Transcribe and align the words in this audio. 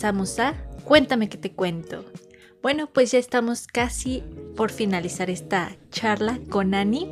regresamos 0.00 0.38
a 0.38 0.54
Cuéntame 0.84 1.28
que 1.28 1.36
te 1.36 1.52
cuento. 1.52 2.06
Bueno, 2.62 2.88
pues 2.90 3.12
ya 3.12 3.18
estamos 3.18 3.66
casi 3.66 4.22
por 4.56 4.70
finalizar 4.70 5.28
esta 5.28 5.76
charla 5.90 6.40
con 6.48 6.72
Ani. 6.72 7.06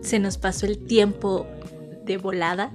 Se 0.00 0.20
nos 0.20 0.38
pasó 0.38 0.66
el 0.66 0.86
tiempo 0.86 1.44
de 2.04 2.16
volada. 2.16 2.70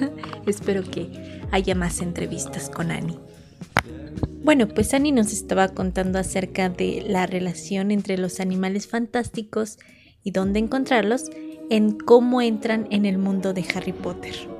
Espero 0.46 0.82
que 0.82 1.40
haya 1.50 1.74
más 1.74 2.02
entrevistas 2.02 2.68
con 2.68 2.90
Ani. 2.90 3.18
Bueno, 4.44 4.68
pues 4.68 4.92
Ani 4.92 5.10
nos 5.10 5.32
estaba 5.32 5.68
contando 5.68 6.18
acerca 6.18 6.68
de 6.68 7.02
la 7.08 7.24
relación 7.24 7.90
entre 7.92 8.18
los 8.18 8.40
animales 8.40 8.86
fantásticos 8.86 9.78
y 10.22 10.32
dónde 10.32 10.58
encontrarlos 10.58 11.30
en 11.70 11.92
cómo 11.98 12.42
entran 12.42 12.86
en 12.90 13.06
el 13.06 13.16
mundo 13.16 13.54
de 13.54 13.64
Harry 13.74 13.92
Potter. 13.92 14.51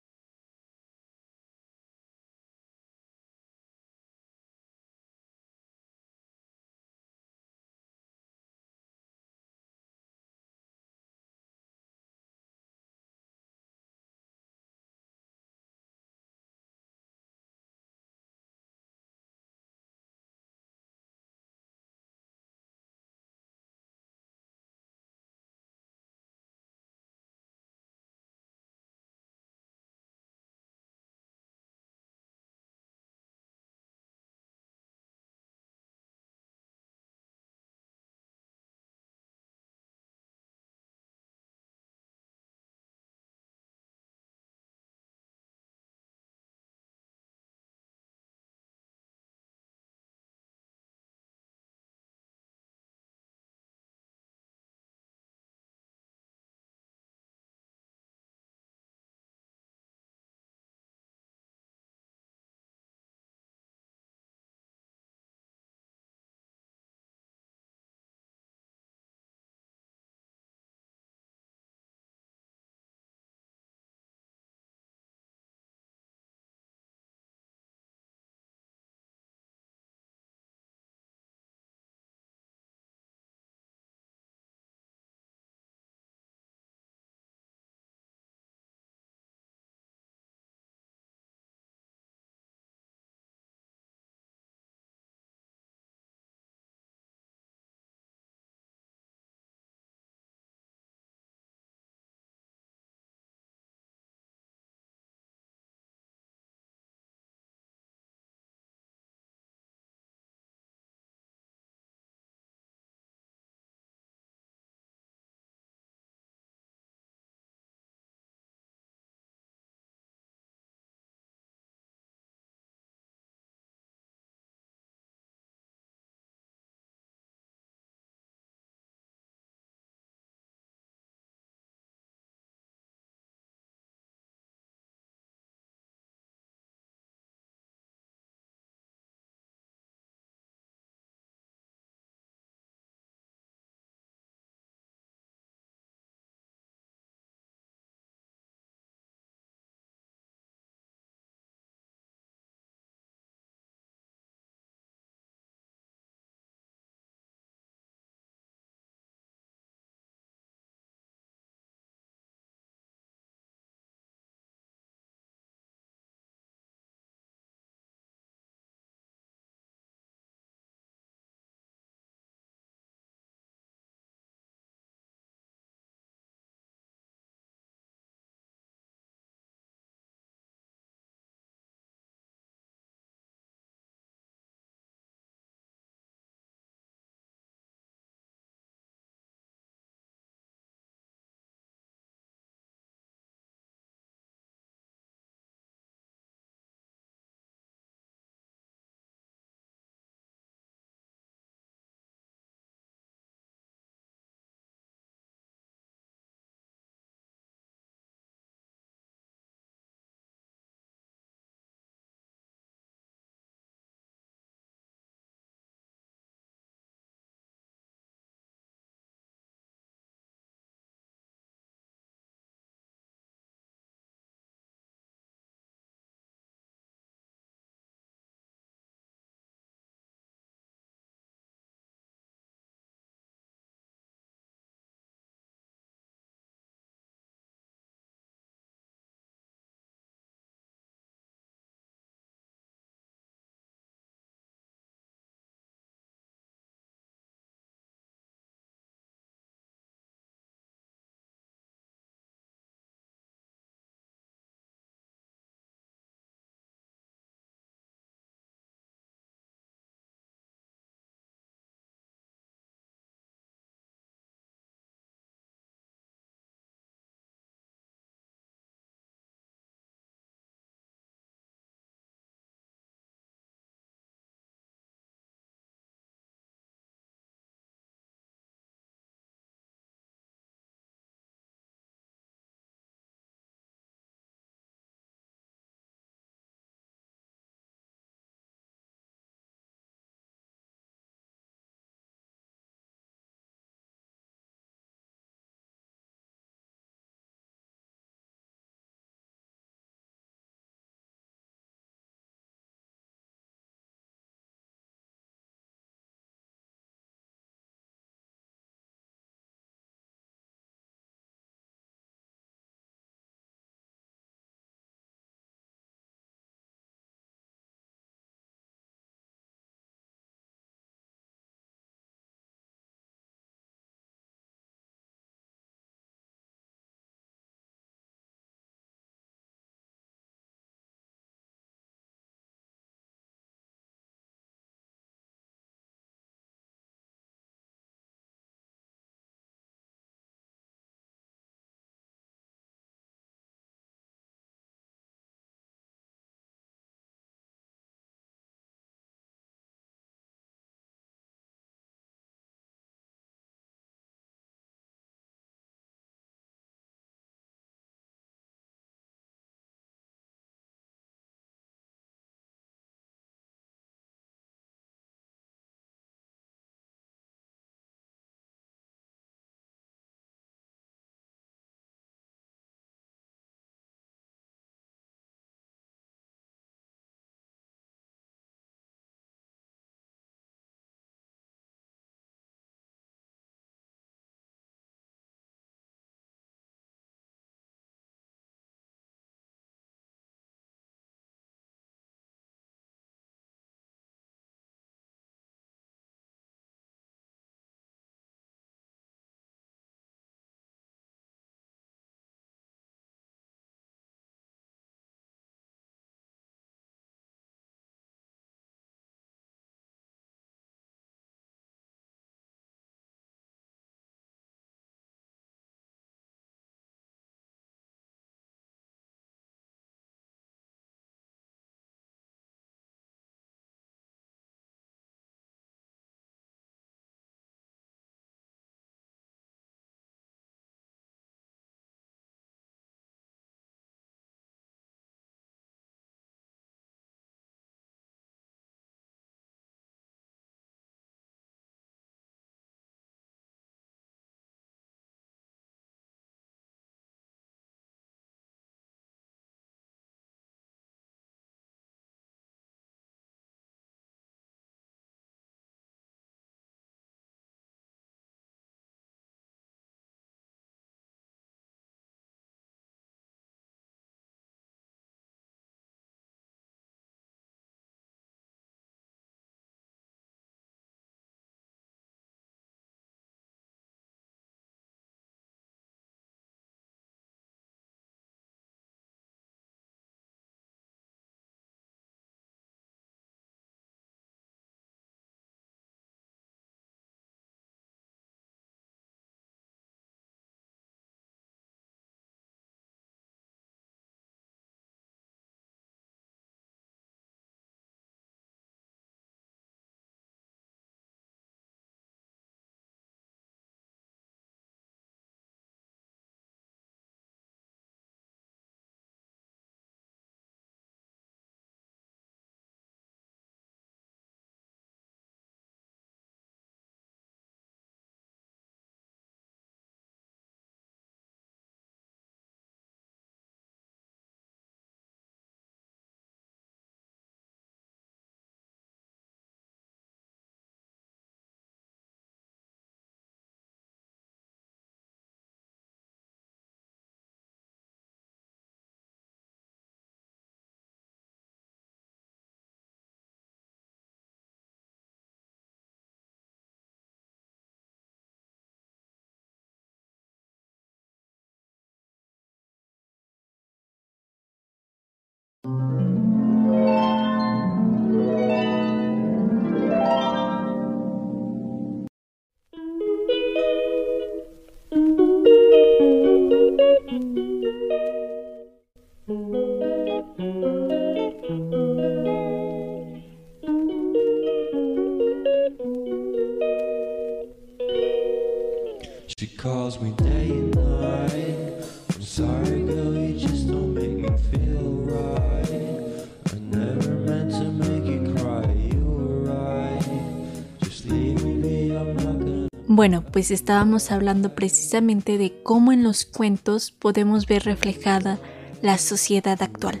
Bueno, 593.02 593.24
pues 593.24 593.50
estábamos 593.50 594.12
hablando 594.12 594.54
precisamente 594.54 595.36
de 595.36 595.60
cómo 595.64 595.90
en 595.90 596.04
los 596.04 596.24
cuentos 596.24 596.92
podemos 596.92 597.48
ver 597.48 597.64
reflejada 597.64 598.38
la 598.80 598.96
sociedad 598.96 599.60
actual. 599.60 600.00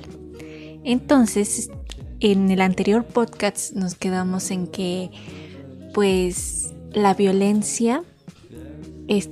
Entonces, 0.84 1.68
en 2.20 2.48
el 2.52 2.60
anterior 2.60 3.04
podcast 3.04 3.72
nos 3.72 3.96
quedamos 3.96 4.52
en 4.52 4.68
que 4.68 5.10
pues 5.92 6.74
la 6.92 7.12
violencia 7.14 8.04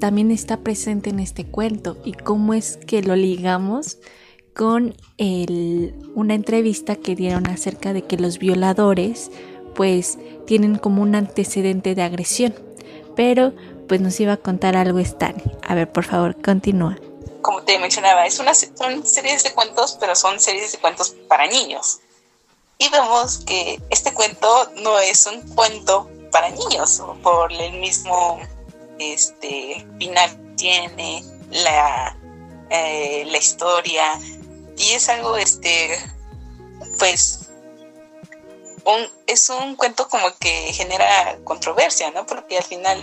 también 0.00 0.32
está 0.32 0.56
presente 0.56 1.10
en 1.10 1.20
este 1.20 1.46
cuento 1.46 1.96
y 2.04 2.14
cómo 2.14 2.54
es 2.54 2.76
que 2.76 3.04
lo 3.04 3.14
ligamos 3.14 3.98
con 4.52 4.96
el- 5.16 5.94
una 6.16 6.34
entrevista 6.34 6.96
que 6.96 7.14
dieron 7.14 7.46
acerca 7.46 7.92
de 7.92 8.02
que 8.02 8.16
los 8.16 8.40
violadores 8.40 9.30
pues 9.76 10.18
tienen 10.44 10.74
como 10.74 11.02
un 11.02 11.14
antecedente 11.14 11.94
de 11.94 12.02
agresión. 12.02 12.52
Pero 13.20 13.52
pues 13.86 14.00
nos 14.00 14.18
iba 14.18 14.32
a 14.32 14.36
contar 14.38 14.78
algo 14.78 14.98
Stani. 14.98 15.42
A 15.68 15.74
ver, 15.74 15.92
por 15.92 16.06
favor, 16.06 16.40
continúa. 16.40 16.96
como 17.42 17.62
te 17.62 17.78
mencionaba, 17.78 18.24
es 18.24 18.38
una, 18.38 18.54
son 18.54 19.06
series 19.06 19.42
de 19.44 19.52
cuentos, 19.52 19.98
pero 20.00 20.14
son 20.16 20.40
series 20.40 20.72
de 20.72 20.78
cuentos 20.78 21.14
para 21.28 21.46
niños. 21.46 22.00
Y 22.78 22.88
vemos 22.88 23.40
que 23.44 23.78
este 23.90 24.14
cuento 24.14 24.70
no 24.76 24.98
es 24.98 25.26
un 25.26 25.42
cuento 25.54 26.08
para 26.32 26.48
niños, 26.48 27.02
por 27.22 27.52
el 27.52 27.74
mismo 27.74 28.40
este, 28.98 29.86
final 29.98 30.30
que 30.30 30.54
tiene, 30.56 31.22
la, 31.50 32.16
eh, 32.70 33.24
la 33.26 33.36
historia, 33.36 34.18
y 34.78 34.92
es 34.92 35.10
algo, 35.10 35.36
este, 35.36 35.90
pues, 36.98 37.39
un, 38.84 39.06
es 39.26 39.48
un 39.50 39.76
cuento 39.76 40.08
como 40.08 40.26
que 40.38 40.48
genera 40.72 41.38
controversia, 41.44 42.10
¿no? 42.10 42.26
Porque 42.26 42.56
al 42.58 42.64
final 42.64 42.98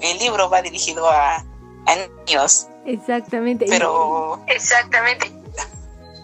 el, 0.00 0.10
el 0.10 0.18
libro 0.18 0.48
va 0.50 0.62
dirigido 0.62 1.08
a, 1.08 1.36
a 1.36 1.96
niños, 2.26 2.68
Exactamente. 2.86 3.66
pero 3.68 4.42
exactamente 4.48 5.30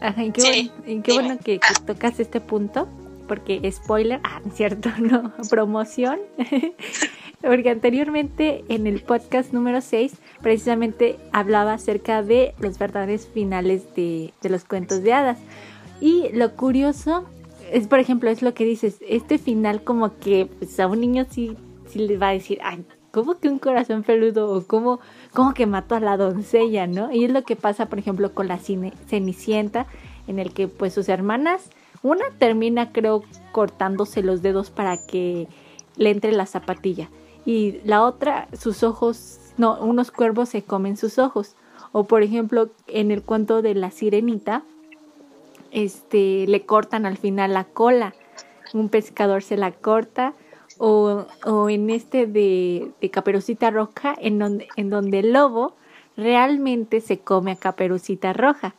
Ajá, 0.00 0.22
y 0.24 0.30
qué, 0.32 0.40
Sí, 0.40 0.72
bueno, 0.76 0.92
y 0.92 1.02
qué 1.02 1.12
dime. 1.12 1.24
bueno 1.24 1.38
que, 1.42 1.58
que 1.58 1.74
tocas 1.86 2.20
este 2.20 2.40
punto, 2.40 2.86
porque 3.26 3.60
spoiler, 3.72 4.20
ah, 4.24 4.40
cierto, 4.54 4.90
no, 4.98 5.32
promoción, 5.50 6.20
porque 7.42 7.70
anteriormente 7.70 8.64
en 8.68 8.86
el 8.86 9.02
podcast 9.02 9.52
número 9.52 9.80
6 9.80 10.12
precisamente 10.40 11.18
hablaba 11.32 11.72
acerca 11.74 12.22
de 12.22 12.54
los 12.58 12.78
verdaderos 12.78 13.26
finales 13.26 13.94
de, 13.96 14.32
de 14.40 14.48
los 14.48 14.64
cuentos 14.64 15.02
de 15.02 15.12
hadas. 15.12 15.38
Y 16.00 16.28
lo 16.32 16.54
curioso 16.54 17.28
es, 17.72 17.86
por 17.86 18.00
ejemplo, 18.00 18.30
es 18.30 18.42
lo 18.42 18.54
que 18.54 18.64
dices, 18.64 18.98
este 19.06 19.38
final 19.38 19.82
como 19.82 20.18
que 20.18 20.48
pues, 20.58 20.78
a 20.80 20.86
un 20.86 21.00
niño 21.00 21.26
sí, 21.30 21.56
sí 21.88 22.00
le 22.00 22.18
va 22.18 22.28
a 22.28 22.32
decir, 22.32 22.58
ay, 22.62 22.84
¿cómo 23.10 23.38
que 23.38 23.48
un 23.48 23.58
corazón 23.58 24.02
peludo? 24.02 24.52
O 24.54 24.66
¿cómo, 24.66 25.00
cómo 25.32 25.54
que 25.54 25.66
mató 25.66 25.94
a 25.94 26.00
la 26.00 26.16
doncella, 26.16 26.86
no? 26.86 27.12
Y 27.12 27.24
es 27.24 27.32
lo 27.32 27.42
que 27.42 27.56
pasa, 27.56 27.86
por 27.86 27.98
ejemplo, 27.98 28.32
con 28.34 28.48
la 28.48 28.58
cine, 28.58 28.92
Cenicienta, 29.06 29.86
en 30.26 30.38
el 30.38 30.52
que 30.52 30.68
pues 30.68 30.94
sus 30.94 31.08
hermanas, 31.08 31.70
una 32.02 32.24
termina 32.38 32.92
creo 32.92 33.24
cortándose 33.52 34.22
los 34.22 34.42
dedos 34.42 34.70
para 34.70 34.98
que 35.06 35.48
le 35.96 36.10
entre 36.10 36.32
la 36.32 36.46
zapatilla. 36.46 37.10
Y 37.44 37.80
la 37.84 38.04
otra, 38.04 38.48
sus 38.58 38.82
ojos, 38.82 39.40
no, 39.56 39.78
unos 39.80 40.10
cuervos 40.10 40.50
se 40.50 40.62
comen 40.62 40.96
sus 40.96 41.18
ojos. 41.18 41.56
O 41.92 42.04
por 42.04 42.22
ejemplo, 42.22 42.70
en 42.86 43.10
el 43.10 43.22
cuento 43.22 43.62
de 43.62 43.74
la 43.74 43.90
sirenita, 43.90 44.62
este, 45.70 46.46
le 46.46 46.66
cortan 46.66 47.06
al 47.06 47.16
final 47.16 47.54
la 47.54 47.64
cola. 47.64 48.14
Un 48.74 48.88
pescador 48.88 49.42
se 49.42 49.56
la 49.56 49.72
corta. 49.72 50.34
O, 50.80 51.26
o 51.44 51.70
en 51.70 51.90
este 51.90 52.26
de, 52.26 52.92
Caperucita 53.10 53.70
Roja, 53.70 54.14
en 54.16 54.38
donde, 54.38 54.68
en 54.76 54.90
donde 54.90 55.20
el 55.20 55.32
lobo 55.32 55.74
realmente 56.16 57.00
se 57.00 57.18
come 57.18 57.52
a 57.52 57.56
Caperucita 57.56 58.32
Roja. 58.32 58.74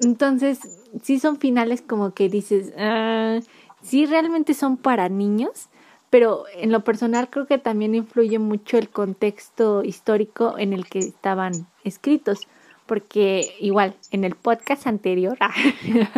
Entonces, 0.00 0.60
sí 1.02 1.18
son 1.18 1.38
finales 1.38 1.82
como 1.82 2.14
que 2.14 2.28
dices, 2.28 2.72
ah, 2.78 3.38
sí 3.82 4.06
realmente 4.06 4.54
son 4.54 4.76
para 4.76 5.08
niños, 5.08 5.68
pero 6.10 6.44
en 6.56 6.72
lo 6.72 6.84
personal 6.84 7.28
creo 7.28 7.46
que 7.46 7.58
también 7.58 7.94
influye 7.94 8.38
mucho 8.38 8.78
el 8.78 8.88
contexto 8.88 9.82
histórico 9.84 10.56
en 10.58 10.72
el 10.72 10.86
que 10.86 11.00
estaban 11.00 11.66
escritos, 11.84 12.46
porque 12.88 13.54
igual 13.60 13.94
en 14.10 14.24
el 14.24 14.34
podcast 14.34 14.88
anterior 14.88 15.38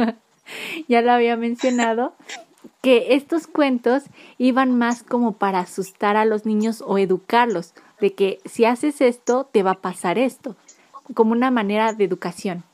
ya 0.89 1.03
lo 1.03 1.13
había 1.13 1.37
mencionado 1.37 2.15
que 2.83 3.15
estos 3.15 3.47
cuentos 3.47 4.05
iban 4.39 4.79
más 4.79 5.03
como 5.03 5.33
para 5.33 5.61
asustar 5.61 6.17
a 6.17 6.25
los 6.25 6.47
niños 6.47 6.83
o 6.87 6.97
educarlos, 6.97 7.75
de 8.01 8.15
que 8.15 8.41
si 8.47 8.65
haces 8.65 9.03
esto 9.03 9.49
te 9.53 9.63
va 9.63 9.73
a 9.73 9.83
pasar 9.83 10.17
esto, 10.17 10.57
como 11.15 11.33
una 11.33 11.51
manera 11.51 11.93
de 11.93 12.05
educación. 12.05 12.65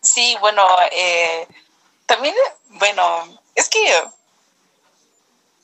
Sí, 0.00 0.36
bueno, 0.40 0.62
eh, 0.92 1.48
también, 2.06 2.34
bueno, 2.68 3.02
es 3.56 3.68
que 3.68 3.78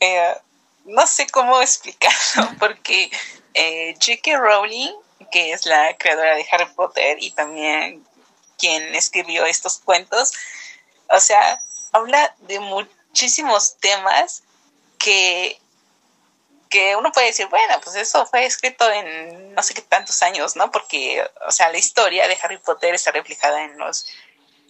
eh, 0.01 0.37
no 0.85 1.07
sé 1.07 1.29
cómo 1.29 1.61
explicarlo, 1.62 2.57
porque 2.59 3.11
eh, 3.55 3.95
J.K. 3.95 4.38
Rowling, 4.38 4.93
que 5.31 5.53
es 5.53 5.67
la 5.67 5.97
creadora 5.97 6.35
de 6.35 6.47
Harry 6.51 6.67
Potter 6.75 7.17
y 7.21 7.31
también 7.31 8.05
quien 8.59 8.95
escribió 8.95 9.45
estos 9.45 9.79
cuentos, 9.79 10.33
o 11.09 11.21
sea, 11.21 11.61
habla 11.93 12.35
de 12.41 12.61
muchísimos 12.61 13.77
temas 13.79 14.45
que, 14.99 15.61
que 16.71 16.97
uno 16.97 17.11
puede 17.12 17.29
decir, 17.29 17.49
bueno, 17.49 17.81
pues 17.83 17.97
eso 17.97 18.25
fue 18.27 18.47
escrito 18.47 18.88
en 18.91 19.55
no 19.55 19.62
sé 19.62 19.75
qué 19.75 19.83
tantos 19.83 20.23
años, 20.23 20.57
¿no? 20.57 20.71
Porque, 20.71 21.29
o 21.47 21.51
sea, 21.51 21.71
la 21.71 21.79
historia 21.79 22.29
de 22.29 22.38
Harry 22.43 22.59
Potter 22.59 22.95
está 22.95 23.11
reflejada 23.11 23.65
en 23.65 23.77
los 23.79 24.07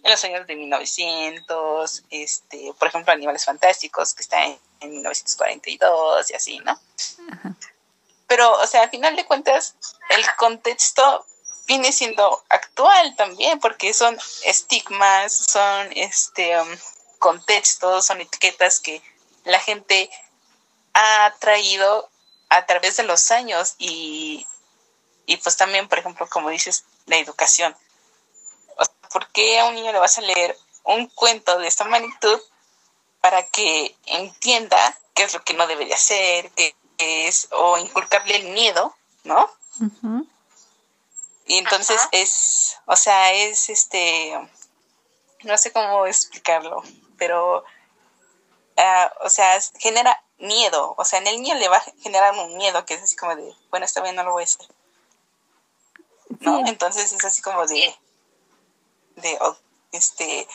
en 0.04 0.10
los 0.10 0.24
años 0.24 0.46
de 0.48 0.56
1900, 0.56 2.04
este, 2.10 2.72
por 2.76 2.88
ejemplo, 2.88 3.12
Animales 3.12 3.44
Fantásticos, 3.44 4.14
que 4.14 4.22
está 4.22 4.44
en, 4.44 4.58
en 4.80 4.90
1942 4.90 6.30
y 6.30 6.34
así, 6.34 6.58
¿no? 6.58 6.80
Pero, 8.32 8.50
o 8.50 8.66
sea, 8.66 8.84
al 8.84 8.88
final 8.88 9.14
de 9.14 9.26
cuentas, 9.26 9.74
el 10.08 10.24
contexto 10.36 11.26
viene 11.66 11.92
siendo 11.92 12.42
actual 12.48 13.14
también, 13.14 13.60
porque 13.60 13.92
son 13.92 14.18
estigmas, 14.44 15.34
son 15.34 15.92
este 15.94 16.58
um, 16.58 16.78
contextos, 17.18 18.06
son 18.06 18.22
etiquetas 18.22 18.80
que 18.80 19.02
la 19.44 19.60
gente 19.60 20.08
ha 20.94 21.34
traído 21.40 22.08
a 22.48 22.64
través 22.64 22.96
de 22.96 23.02
los 23.02 23.30
años 23.30 23.74
y, 23.76 24.46
y 25.26 25.36
pues 25.36 25.58
también, 25.58 25.86
por 25.86 25.98
ejemplo, 25.98 26.26
como 26.26 26.48
dices, 26.48 26.86
la 27.04 27.18
educación. 27.18 27.76
O 28.78 28.84
sea, 28.86 28.94
¿Por 29.10 29.28
qué 29.28 29.60
a 29.60 29.66
un 29.66 29.74
niño 29.74 29.92
le 29.92 29.98
vas 29.98 30.16
a 30.16 30.22
leer 30.22 30.56
un 30.84 31.06
cuento 31.08 31.58
de 31.58 31.68
esta 31.68 31.84
magnitud 31.84 32.40
para 33.20 33.46
que 33.48 33.94
entienda 34.06 34.98
qué 35.12 35.24
es 35.24 35.34
lo 35.34 35.44
que 35.44 35.52
no 35.52 35.66
debería 35.66 35.96
hacer, 35.96 36.50
qué 36.52 36.74
es, 37.02 37.48
o 37.52 37.78
inculcarle 37.78 38.36
el 38.36 38.48
miedo, 38.52 38.94
¿no? 39.24 39.50
Y 41.46 41.58
entonces 41.58 41.98
Ajá. 42.00 42.08
es, 42.12 42.76
o 42.86 42.96
sea, 42.96 43.32
es 43.32 43.68
este, 43.68 44.32
no 45.42 45.58
sé 45.58 45.72
cómo 45.72 46.06
explicarlo, 46.06 46.82
pero, 47.18 47.64
ah, 48.76 49.12
o 49.24 49.28
sea, 49.30 49.58
genera 49.78 50.22
miedo, 50.38 50.94
o 50.96 51.04
sea, 51.04 51.18
en 51.18 51.26
el 51.26 51.36
niño 51.42 51.54
le 51.56 51.68
va 51.68 51.76
a 51.78 51.84
generar 52.02 52.34
un 52.34 52.56
miedo 52.56 52.84
que 52.84 52.94
es 52.94 53.02
así 53.02 53.16
como 53.16 53.34
de, 53.36 53.54
bueno, 53.70 53.84
está 53.86 54.00
bien, 54.02 54.14
no 54.16 54.22
lo 54.24 54.32
voy 54.32 54.42
a 54.42 54.46
hacer, 54.46 54.66
¿no? 56.40 56.58
Sí. 56.58 56.62
Entonces 56.66 57.12
es 57.12 57.24
así 57.24 57.42
como 57.42 57.66
de, 57.66 57.94
de, 59.16 59.38
o- 59.40 59.56
este, 59.92 60.46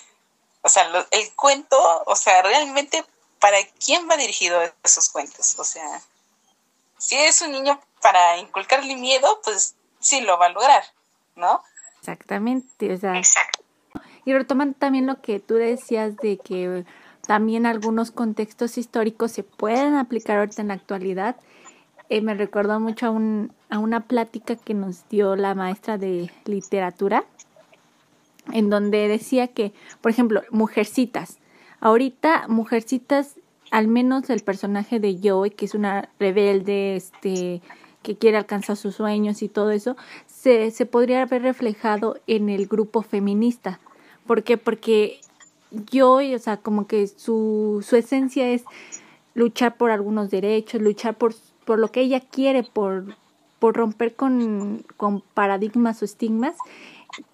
o 0.62 0.70
sea, 0.70 0.86
lo- 0.90 1.06
el 1.12 1.34
cuento, 1.36 1.78
o 2.06 2.16
sea, 2.16 2.42
realmente, 2.42 3.06
¿para 3.40 3.58
quién 3.84 4.10
va 4.10 4.18
dirigido 4.18 4.60
esos 4.84 5.10
cuentos? 5.10 5.58
O 5.60 5.64
sea, 5.64 6.02
si 6.98 7.16
es 7.16 7.42
un 7.42 7.52
niño 7.52 7.80
para 8.02 8.38
inculcarle 8.38 8.96
miedo, 8.96 9.28
pues 9.44 9.76
sí 10.00 10.22
lo 10.22 10.38
va 10.38 10.48
a 10.48 10.50
lograr, 10.50 10.84
¿no? 11.36 11.64
Exactamente, 12.00 12.94
o 12.94 12.98
sea, 12.98 13.18
Exacto. 13.18 13.64
y 14.26 14.34
retomando 14.34 14.78
también 14.78 15.08
lo 15.08 15.22
que 15.22 15.40
tú 15.40 15.56
decías 15.56 16.16
de 16.18 16.38
que 16.38 16.86
también 17.26 17.66
algunos 17.66 18.12
contextos 18.12 18.78
históricos 18.78 19.32
se 19.32 19.44
pueden 19.44 19.96
aplicar 19.96 20.38
ahorita 20.38 20.62
en 20.62 20.70
la 20.70 20.76
actualidad, 20.76 21.36
eh, 22.10 22.22
me 22.22 22.34
recordó 22.34 22.80
mucho 22.80 23.08
a, 23.08 23.10
un, 23.10 23.54
a 23.70 23.80
una 23.80 24.08
plática 24.08 24.56
que 24.56 24.74
nos 24.74 25.10
dio 25.10 25.36
la 25.36 25.54
maestra 25.56 25.98
de 25.98 26.32
literatura, 26.46 27.26
en 28.54 28.70
donde 28.70 29.10
decía 29.10 29.48
que, 29.50 29.74
por 30.00 30.12
ejemplo, 30.12 30.42
Mujercitas, 30.52 31.40
ahorita 31.82 32.48
Mujercitas 32.48 33.36
al 33.72 33.88
menos 33.88 34.30
el 34.30 34.42
personaje 34.42 35.00
de 35.00 35.20
Joey, 35.22 35.52
que 35.52 35.66
es 35.66 35.74
una 35.74 36.10
rebelde, 36.20 36.96
este, 36.96 37.62
que 38.04 38.16
quiere 38.16 38.38
alcanzar 38.38 38.78
sus 38.78 38.96
sueños 38.96 39.42
y 39.42 39.50
todo 39.50 39.72
eso, 39.72 39.98
se, 40.26 40.72
se 40.72 40.86
podría 40.86 41.24
haber 41.24 41.42
reflejado 41.42 42.18
en 42.28 42.50
el 42.50 42.68
grupo 42.68 43.02
feminista. 43.02 43.80
¿Por 44.26 44.44
qué? 44.44 44.58
Porque 44.58 45.20
Joey, 45.92 46.34
o 46.36 46.40
sea, 46.40 46.58
como 46.58 46.88
que 46.88 47.08
su, 47.08 47.84
su 47.86 47.96
esencia 47.96 48.50
es 48.50 48.64
luchar 49.34 49.78
por 49.78 49.92
algunos 49.92 50.30
derechos, 50.30 50.82
luchar 50.82 51.18
por, 51.18 51.36
por 51.66 51.80
lo 51.80 51.92
que 51.92 52.02
ella 52.02 52.22
quiere, 52.22 52.64
por, 52.64 53.16
por 53.60 53.76
romper 53.76 54.16
con, 54.16 54.84
con 54.96 55.22
paradigmas 55.34 56.02
o 56.02 56.06
estigmas, 56.06 56.56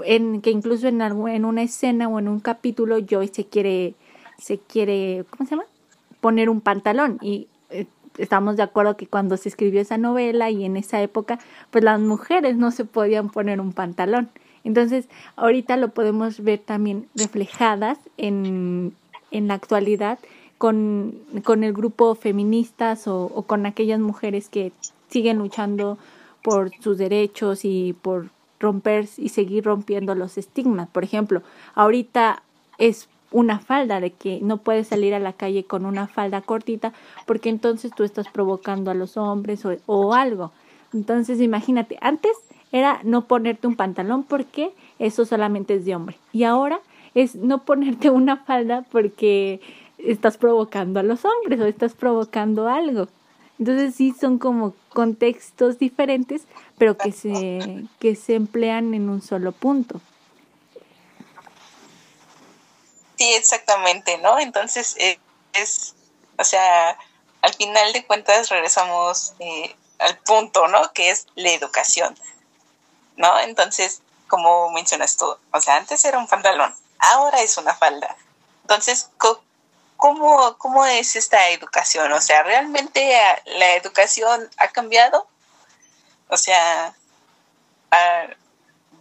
en 0.04 0.42
que 0.42 0.50
incluso 0.50 0.88
en, 0.88 1.02
en 1.02 1.46
una 1.46 1.62
escena 1.62 2.08
o 2.08 2.20
en 2.20 2.28
un 2.28 2.40
capítulo 2.40 2.98
Joy 3.00 3.28
se 3.30 3.46
quiere, 3.46 3.96
se 4.38 4.58
quiere, 4.58 5.26
¿cómo 5.30 5.48
se 5.48 5.56
llama? 5.56 5.66
Poner 6.24 6.50
un 6.50 6.62
pantalón 6.62 7.18
y 7.22 7.50
eh, 7.70 7.86
estamos 8.18 8.56
de 8.56 8.64
acuerdo 8.64 8.96
que 8.96 9.08
cuando 9.08 9.36
se 9.36 9.50
escribió 9.50 9.82
esa 9.82 9.98
novela 9.98 10.50
y 10.50 10.64
en 10.64 10.78
esa 10.78 11.02
época, 11.02 11.38
pues 11.70 11.84
las 11.84 12.00
mujeres 12.00 12.56
no 12.56 12.72
se 12.72 12.86
podían 12.86 13.30
poner 13.30 13.60
un 13.60 13.74
pantalón. 13.74 14.30
Entonces, 14.64 15.10
ahorita 15.36 15.76
lo 15.76 15.90
podemos 15.90 16.42
ver 16.42 16.60
también 16.60 17.08
reflejadas 17.14 18.00
en, 18.16 18.96
en 19.32 19.50
la 19.50 19.56
actualidad 19.56 20.18
con, 20.58 21.20
con 21.44 21.66
el 21.66 21.74
grupo 21.74 22.16
feministas 22.16 23.06
o, 23.10 23.26
o 23.26 23.42
con 23.42 23.66
aquellas 23.66 24.00
mujeres 24.00 24.48
que 24.48 24.72
siguen 25.10 25.40
luchando 25.40 25.98
por 26.42 26.72
sus 26.80 26.98
derechos 26.98 27.66
y 27.66 27.92
por 28.02 28.30
romper 28.62 29.10
y 29.18 29.28
seguir 29.28 29.66
rompiendo 29.66 30.16
los 30.16 30.38
estigmas. 30.38 30.88
Por 30.88 31.04
ejemplo, 31.04 31.44
ahorita 31.76 32.44
es 32.78 33.10
una 33.34 33.60
falda 33.60 34.00
de 34.00 34.12
que 34.12 34.40
no 34.42 34.58
puedes 34.58 34.88
salir 34.88 35.14
a 35.14 35.20
la 35.20 35.34
calle 35.34 35.66
con 35.66 35.86
una 35.86 36.08
falda 36.08 36.42
cortita 36.42 36.94
porque 37.26 37.50
entonces 37.50 37.92
tú 37.94 38.04
estás 38.04 38.28
provocando 38.30 38.92
a 38.92 38.94
los 38.94 39.18
hombres 39.18 39.66
o, 39.66 39.76
o 39.86 40.14
algo. 40.14 40.52
Entonces 40.94 41.42
imagínate, 41.42 41.98
antes 42.00 42.32
era 42.72 43.02
no 43.04 43.26
ponerte 43.26 43.68
un 43.68 43.76
pantalón 43.76 44.24
porque 44.24 44.72
eso 45.00 45.26
solamente 45.26 45.76
es 45.76 45.86
de 45.86 45.96
hombre. 45.96 46.18
Y 46.32 46.44
ahora 46.44 46.80
es 47.16 47.36
no 47.36 47.64
ponerte 47.64 48.10
una 48.22 48.38
falda 48.38 48.86
porque 48.92 49.60
estás 49.98 50.38
provocando 50.38 51.00
a 51.00 51.04
los 51.04 51.24
hombres 51.26 51.60
o 51.60 51.66
estás 51.66 51.94
provocando 51.94 52.68
algo. 52.68 53.08
Entonces 53.60 53.96
sí 53.96 54.14
son 54.20 54.40
como 54.40 54.74
contextos 54.90 55.78
diferentes, 55.80 56.48
pero 56.78 56.98
que 56.98 57.12
se, 57.12 57.86
que 58.00 58.16
se 58.16 58.36
emplean 58.36 58.94
en 58.94 59.10
un 59.10 59.22
solo 59.22 59.52
punto. 59.52 60.02
Sí, 63.24 63.34
exactamente, 63.36 64.18
¿no? 64.18 64.38
Entonces 64.38 64.98
eh, 64.98 65.18
es, 65.54 65.96
o 66.38 66.44
sea, 66.44 66.98
al 67.42 67.54
final 67.54 67.94
de 67.94 68.06
cuentas 68.06 68.50
regresamos 68.50 69.34
eh, 69.40 69.74
al 70.00 70.18
punto, 70.18 70.68
¿no? 70.68 70.92
Que 70.92 71.10
es 71.10 71.28
la 71.36 71.52
educación, 71.52 72.20
¿no? 73.16 73.40
Entonces, 73.40 74.02
como 74.28 74.70
mencionas 74.72 75.16
tú, 75.16 75.38
o 75.54 75.62
sea, 75.62 75.78
antes 75.78 76.04
era 76.04 76.18
un 76.18 76.28
pantalón, 76.28 76.76
ahora 77.00 77.40
es 77.40 77.58
una 77.58 77.74
falda. 77.74 78.14
Entonces, 78.64 79.10
¿cómo, 79.96 80.58
cómo 80.58 80.86
es 80.86 81.16
esta 81.16 81.48
educación? 81.48 82.12
O 82.12 82.20
sea, 82.20 82.44
¿realmente 82.44 83.18
la 83.46 83.76
educación 83.76 84.50
ha 84.58 84.68
cambiado? 84.68 85.30
O 86.28 86.36
sea, 86.36 86.94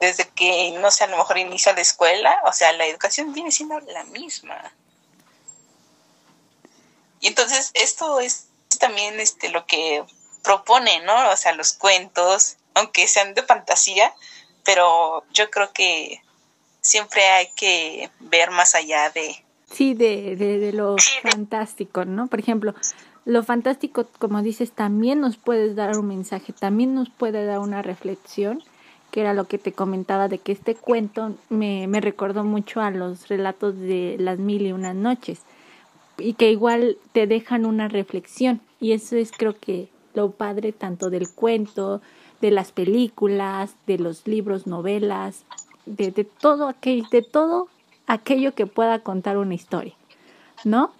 desde 0.02 0.28
que, 0.30 0.76
no 0.80 0.90
sé, 0.90 1.04
a 1.04 1.06
lo 1.06 1.16
mejor 1.16 1.38
inicia 1.38 1.72
la 1.74 1.80
escuela, 1.80 2.36
o 2.44 2.52
sea, 2.52 2.72
la 2.72 2.86
educación 2.86 3.32
viene 3.32 3.52
siendo 3.52 3.78
la 3.78 4.02
misma. 4.02 4.74
Y 7.20 7.28
entonces 7.28 7.70
esto 7.74 8.18
es 8.18 8.48
también 8.80 9.20
este, 9.20 9.48
lo 9.50 9.64
que 9.64 10.04
propone, 10.42 11.02
¿no? 11.02 11.30
O 11.30 11.36
sea, 11.36 11.52
los 11.52 11.74
cuentos, 11.74 12.56
aunque 12.74 13.06
sean 13.06 13.34
de 13.34 13.44
fantasía, 13.44 14.12
pero 14.64 15.24
yo 15.32 15.48
creo 15.52 15.72
que 15.72 16.20
siempre 16.80 17.24
hay 17.24 17.52
que 17.54 18.10
ver 18.18 18.50
más 18.50 18.74
allá 18.74 19.08
de... 19.10 19.44
Sí, 19.72 19.94
de, 19.94 20.34
de, 20.34 20.58
de 20.58 20.72
lo 20.72 20.96
fantástico, 21.22 22.04
¿no? 22.04 22.26
Por 22.26 22.40
ejemplo, 22.40 22.74
lo 23.24 23.44
fantástico, 23.44 24.08
como 24.18 24.42
dices, 24.42 24.72
también 24.72 25.20
nos 25.20 25.36
puede 25.36 25.74
dar 25.74 25.96
un 25.96 26.08
mensaje, 26.08 26.52
también 26.52 26.92
nos 26.92 27.08
puede 27.08 27.46
dar 27.46 27.60
una 27.60 27.82
reflexión, 27.82 28.64
que 29.12 29.20
era 29.20 29.34
lo 29.34 29.44
que 29.44 29.58
te 29.58 29.72
comentaba 29.72 30.26
de 30.26 30.38
que 30.38 30.50
este 30.52 30.74
cuento 30.74 31.36
me, 31.50 31.86
me 31.86 32.00
recordó 32.00 32.42
mucho 32.44 32.80
a 32.80 32.90
los 32.90 33.28
relatos 33.28 33.78
de 33.78 34.16
las 34.18 34.38
mil 34.38 34.62
y 34.62 34.72
unas 34.72 34.96
noches 34.96 35.42
y 36.18 36.32
que 36.32 36.50
igual 36.50 36.96
te 37.12 37.26
dejan 37.26 37.66
una 37.66 37.88
reflexión 37.88 38.60
y 38.80 38.92
eso 38.92 39.16
es 39.16 39.30
creo 39.30 39.56
que 39.56 39.88
lo 40.14 40.30
padre 40.30 40.72
tanto 40.72 41.10
del 41.10 41.30
cuento, 41.30 42.00
de 42.40 42.50
las 42.50 42.72
películas, 42.72 43.74
de 43.86 43.98
los 43.98 44.26
libros, 44.26 44.66
novelas, 44.66 45.44
de, 45.84 46.10
de 46.10 46.24
todo 46.24 46.68
aquello, 46.68 47.06
de 47.12 47.22
todo 47.22 47.68
aquello 48.06 48.54
que 48.54 48.66
pueda 48.66 49.00
contar 49.00 49.36
una 49.36 49.54
historia, 49.54 49.94
¿no? 50.64 50.90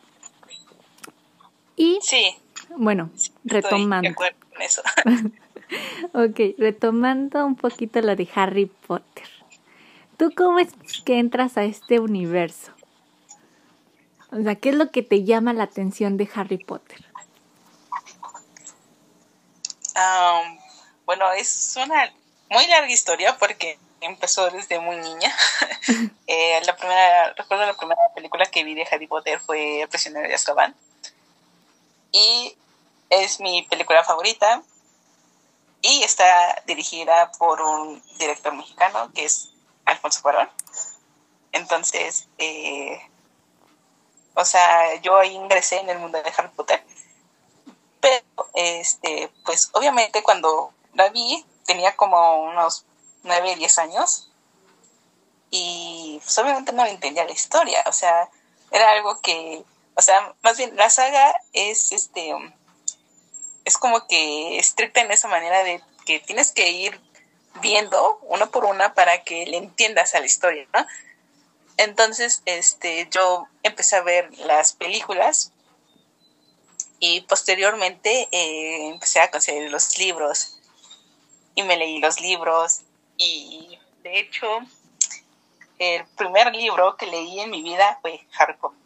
Y 1.77 1.99
sí, 2.03 2.37
bueno, 2.77 3.11
retomando. 3.45 4.11
Estoy 4.11 4.29
de 4.29 4.35
con 4.53 4.63
eso. 4.63 4.83
ok, 6.13 6.57
retomando 6.59 7.45
un 7.45 7.57
poquito 7.57 8.01
lo 8.01 8.17
de 8.17 8.29
Harry 8.35 8.67
Potter. 8.67 9.29
¿Tú 10.17 10.33
cómo 10.37 10.59
es 10.59 10.73
que 11.05 11.19
entras 11.19 11.57
a 11.57 11.65
este 11.65 12.01
universo? 12.01 12.73
O 14.31 14.43
sea, 14.43 14.55
¿qué 14.55 14.71
es 14.71 14.75
lo 14.75 14.91
que 14.91 15.03
te 15.03 15.25
llama 15.25 15.53
la 15.53 15.65
atención 15.65 16.17
de 16.17 16.29
Harry 16.35 16.59
Potter? 16.59 17.05
Bueno, 21.05 21.31
es 21.33 21.75
una 21.77 22.11
muy 22.49 22.67
larga 22.69 22.91
historia 22.91 23.37
porque 23.37 23.79
empezó 24.01 24.49
desde 24.51 24.79
muy 24.81 24.97
niña. 24.97 25.31
eh, 26.27 26.61
la 26.65 26.75
primera, 26.75 27.35
recuerdo 27.35 27.67
la 27.67 27.75
primera 27.75 28.01
película 28.15 28.47
que 28.47 28.65
vi 28.65 28.75
de 28.75 28.87
Harry 28.91 29.07
Potter 29.07 29.39
fue 29.41 29.83
El 29.83 29.89
prisionero 29.89 30.27
de 30.27 30.35
Azkaban 30.35 30.75
y 32.13 32.57
es 33.11 33.41
mi 33.41 33.63
película 33.65 34.05
favorita 34.05 34.63
y 35.83 36.03
está 36.03 36.63
dirigida 36.67 37.31
por 37.33 37.61
un 37.61 38.03
director 38.19 38.55
mexicano 38.55 39.11
que 39.13 39.25
es 39.25 39.51
Alfonso 39.85 40.23
Cuarón. 40.23 40.49
Entonces, 41.51 42.29
eh, 42.39 43.01
o 44.35 44.45
sea, 44.45 44.95
yo 45.03 45.17
ahí 45.19 45.35
ingresé 45.35 45.79
en 45.79 45.91
el 45.91 45.99
mundo 45.99 46.23
de 46.23 46.33
Harry 46.37 46.49
Potter, 46.57 46.83
pero, 48.01 48.25
este, 48.55 49.31
pues 49.45 49.71
obviamente 49.75 50.23
cuando 50.23 50.73
la 50.95 51.09
vi 51.11 51.45
tenía 51.67 51.95
como 51.97 52.45
unos 52.45 52.87
9, 53.25 53.57
10 53.57 53.79
años 53.79 54.31
y 55.51 56.19
pues 56.23 56.39
obviamente 56.39 56.73
no 56.73 56.87
entendía 56.87 57.25
la 57.25 57.33
historia, 57.33 57.85
o 57.87 57.93
sea, 57.93 58.31
era 58.71 58.93
algo 58.93 59.21
que 59.21 59.65
o 59.95 60.03
sea, 60.03 60.35
más 60.43 60.57
bien 60.57 60.75
la 60.77 60.91
saga 60.91 61.35
es 61.53 61.93
este 61.93 62.35
es 63.65 63.79
como 63.79 64.07
que 64.07 64.59
estricta 64.59 65.01
en 65.01 65.11
esa 65.11 65.29
manera 65.29 65.63
de 65.65 65.81
que 66.07 66.21
tienes 66.21 66.53
que 66.53 66.71
ir 66.71 67.01
viendo 67.61 68.19
una 68.23 68.47
por 68.47 68.65
una 68.65 68.95
para 68.95 69.23
que 69.23 69.47
le 69.47 69.57
entiendas 69.57 70.15
a 70.15 70.21
la 70.21 70.27
historia, 70.27 70.67
¿no? 70.73 70.87
Entonces, 71.77 72.43
este, 72.45 73.09
yo 73.11 73.47
empecé 73.63 73.97
a 73.97 74.03
ver 74.03 74.37
las 74.39 74.73
películas 74.73 75.53
y 76.99 77.23
posteriormente 77.23 78.29
eh, 78.31 78.89
empecé 78.89 79.21
a 79.21 79.31
conseguir 79.31 79.71
los 79.71 79.99
libros 79.99 80.59
y 81.55 81.63
me 81.63 81.77
leí 81.77 81.99
los 81.99 82.21
libros 82.21 82.83
y 83.17 83.79
de 84.03 84.21
hecho 84.21 84.47
el 85.79 86.07
primer 86.17 86.55
libro 86.55 86.97
que 86.97 87.07
leí 87.07 87.41
en 87.41 87.51
mi 87.51 87.63
vida 87.63 87.99
fue 88.03 88.25
Potter. 88.61 88.79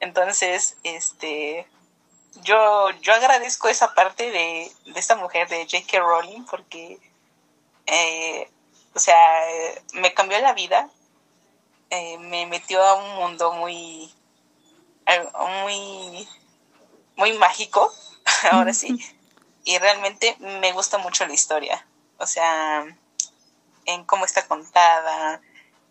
Entonces, 0.00 0.76
este, 0.82 1.66
yo, 2.42 2.90
yo 3.00 3.14
agradezco 3.14 3.68
esa 3.68 3.94
parte 3.94 4.30
de, 4.30 4.72
de 4.86 5.00
esta 5.00 5.16
mujer, 5.16 5.48
de 5.48 5.64
J.K. 5.64 6.00
Rowling, 6.00 6.44
porque, 6.44 6.98
eh, 7.86 8.50
o 8.94 8.98
sea, 8.98 9.16
me 9.94 10.14
cambió 10.14 10.38
la 10.40 10.52
vida, 10.52 10.88
eh, 11.90 12.18
me 12.18 12.46
metió 12.46 12.82
a 12.82 12.94
un 12.94 13.16
mundo 13.16 13.52
muy, 13.52 14.12
muy, 15.62 16.28
muy 17.16 17.32
mágico, 17.34 17.92
ahora 18.52 18.74
sí, 18.74 18.98
y 19.64 19.78
realmente 19.78 20.36
me 20.38 20.72
gusta 20.72 20.98
mucho 20.98 21.26
la 21.26 21.34
historia, 21.34 21.86
o 22.18 22.26
sea, 22.26 22.84
en 23.86 24.04
cómo 24.04 24.24
está 24.24 24.46
contada, 24.46 25.40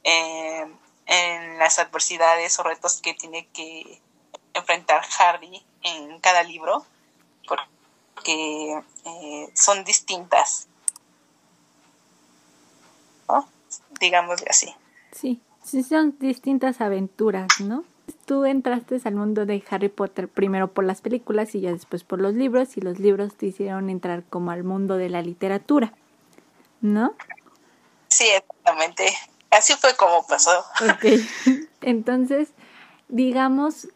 en 0.03 0.77
en 1.07 1.57
las 1.57 1.79
adversidades 1.79 2.59
o 2.59 2.63
retos 2.63 3.01
que 3.01 3.13
tiene 3.13 3.47
que 3.47 4.01
enfrentar 4.53 5.01
Harry 5.19 5.65
en 5.87 6.19
cada 6.19 6.43
libro, 6.43 6.85
porque 7.47 8.81
eh, 9.05 9.49
son 9.53 9.83
distintas, 9.83 10.67
¿no? 13.27 13.47
digámosle 13.99 14.47
así. 14.49 14.75
Sí, 15.11 15.41
sí 15.63 15.83
son 15.83 16.17
distintas 16.19 16.81
aventuras, 16.81 17.59
¿no? 17.59 17.83
tú 18.25 18.45
entraste 18.45 18.99
al 19.05 19.15
mundo 19.15 19.45
de 19.45 19.63
Harry 19.69 19.89
Potter 19.89 20.27
primero 20.27 20.67
por 20.67 20.83
las 20.83 21.01
películas 21.01 21.55
y 21.55 21.61
ya 21.61 21.71
después 21.71 22.03
por 22.03 22.19
los 22.19 22.33
libros 22.33 22.77
y 22.77 22.81
los 22.81 22.99
libros 22.99 23.35
te 23.35 23.47
hicieron 23.47 23.89
entrar 23.89 24.23
como 24.23 24.51
al 24.51 24.63
mundo 24.63 24.97
de 24.97 25.09
la 25.09 25.21
literatura, 25.21 25.93
¿no? 26.81 27.13
Sí, 28.09 28.25
exactamente. 28.27 29.05
Así 29.49 29.73
fue 29.73 29.95
como 29.95 30.25
pasó. 30.27 30.59
Ok. 30.81 31.21
Entonces, 31.81 32.49
digamos, 33.07 33.87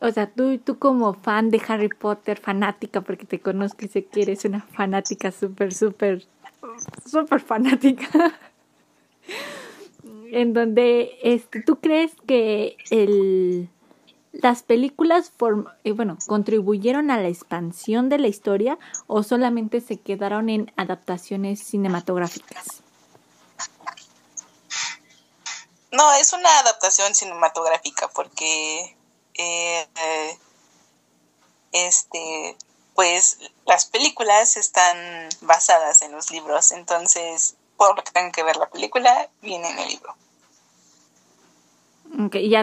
o 0.00 0.10
sea, 0.10 0.30
tú, 0.30 0.58
tú 0.58 0.78
como 0.78 1.14
fan 1.14 1.50
de 1.50 1.60
Harry 1.68 1.88
Potter, 1.88 2.38
fanática, 2.38 3.00
porque 3.00 3.26
te 3.26 3.40
conozco 3.40 3.84
y 3.84 3.88
sé 3.88 4.04
que 4.04 4.22
eres 4.22 4.44
una 4.44 4.60
fanática 4.60 5.32
súper, 5.32 5.72
súper, 5.72 6.26
súper 7.04 7.40
fanática. 7.40 8.08
en 10.32 10.52
donde 10.52 11.18
este, 11.22 11.62
tú 11.62 11.80
crees 11.80 12.12
que 12.26 12.76
el, 12.90 13.68
las 14.32 14.62
películas 14.62 15.32
eh, 15.84 15.92
bueno, 15.92 16.18
contribuyeron 16.26 17.10
a 17.10 17.20
la 17.20 17.28
expansión 17.28 18.08
de 18.08 18.18
la 18.18 18.28
historia 18.28 18.78
o 19.06 19.22
solamente 19.22 19.80
se 19.80 19.98
quedaron 19.98 20.48
en 20.48 20.72
adaptaciones 20.76 21.60
cinematográficas? 21.60 22.82
No, 25.92 26.12
es 26.14 26.32
una 26.32 26.58
adaptación 26.58 27.14
cinematográfica 27.14 28.08
porque 28.14 28.96
eh, 29.38 30.38
este 31.72 32.56
pues 32.94 33.38
las 33.66 33.84
películas 33.86 34.56
están 34.56 35.28
basadas 35.42 36.00
en 36.02 36.12
los 36.12 36.30
libros, 36.30 36.72
entonces 36.72 37.56
por 37.76 37.94
lo 37.94 38.02
que 38.02 38.10
tengan 38.10 38.32
que 38.32 38.42
ver 38.42 38.56
la 38.56 38.70
película 38.70 39.28
viene 39.42 39.68
en 39.68 39.78
el 39.78 39.88
libro. 39.88 40.16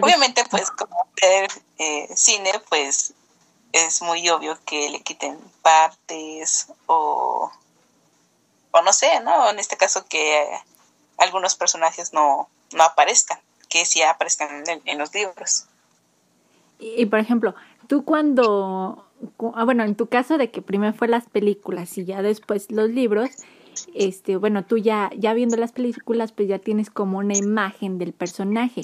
Obviamente, 0.02 0.44
pues 0.50 0.72
como 0.72 1.08
ver 1.22 1.52
eh, 1.78 2.10
cine, 2.16 2.52
pues 2.70 3.14
es 3.72 4.02
muy 4.02 4.28
obvio 4.30 4.58
que 4.66 4.90
le 4.90 5.02
quiten 5.02 5.38
partes 5.62 6.68
o, 6.88 7.52
o 8.72 8.82
no 8.82 8.94
sé, 8.94 9.20
¿no? 9.20 9.50
En 9.50 9.60
este 9.60 9.78
caso 9.78 10.06
que 10.06 10.48
algunos 11.18 11.56
personajes 11.56 12.14
no, 12.14 12.50
no 12.72 12.84
aparezcan, 12.84 13.40
que 13.70 13.86
sí 13.86 14.02
aparezcan 14.02 14.64
en, 14.68 14.98
los 14.98 15.14
libros. 15.14 15.66
Y, 16.84 17.06
por 17.06 17.20
ejemplo, 17.20 17.56
tú 17.88 18.04
cuando, 18.04 19.06
ah, 19.56 19.64
bueno, 19.64 19.84
en 19.84 19.96
tu 19.96 20.08
caso 20.08 20.38
de 20.38 20.52
que 20.52 20.62
primero 20.62 20.94
fue 20.94 21.08
las 21.08 21.30
películas 21.30 21.98
y 21.98 22.04
ya 22.04 22.22
después 22.22 22.72
los 22.72 22.90
libros, 22.90 23.30
este, 23.94 24.36
bueno, 24.36 24.66
tú 24.66 24.78
ya, 24.78 25.10
ya 25.18 25.34
viendo 25.34 25.56
las 25.56 25.72
películas, 25.72 26.34
pues 26.34 26.50
ya 26.50 26.60
tienes 26.60 26.90
como 26.90 27.20
una 27.20 27.38
imagen 27.38 27.98
del 27.98 28.12
personaje. 28.12 28.82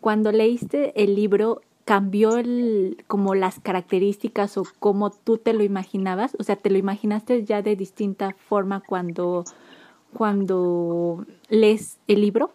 Cuando 0.00 0.32
leíste 0.32 1.02
el 1.02 1.14
libro, 1.14 1.60
¿cambió 1.84 2.38
el, 2.38 3.04
como 3.06 3.34
las 3.34 3.60
características 3.60 4.56
o 4.56 4.64
cómo 4.78 5.10
tú 5.10 5.36
te 5.36 5.52
lo 5.52 5.62
imaginabas? 5.62 6.34
O 6.38 6.42
sea, 6.42 6.56
¿te 6.56 6.70
lo 6.70 6.78
imaginaste 6.78 7.44
ya 7.44 7.60
de 7.60 7.76
distinta 7.76 8.34
forma 8.48 8.80
cuando, 8.80 9.44
cuando 10.14 11.26
lees 11.50 11.98
el 12.08 12.22
libro? 12.22 12.50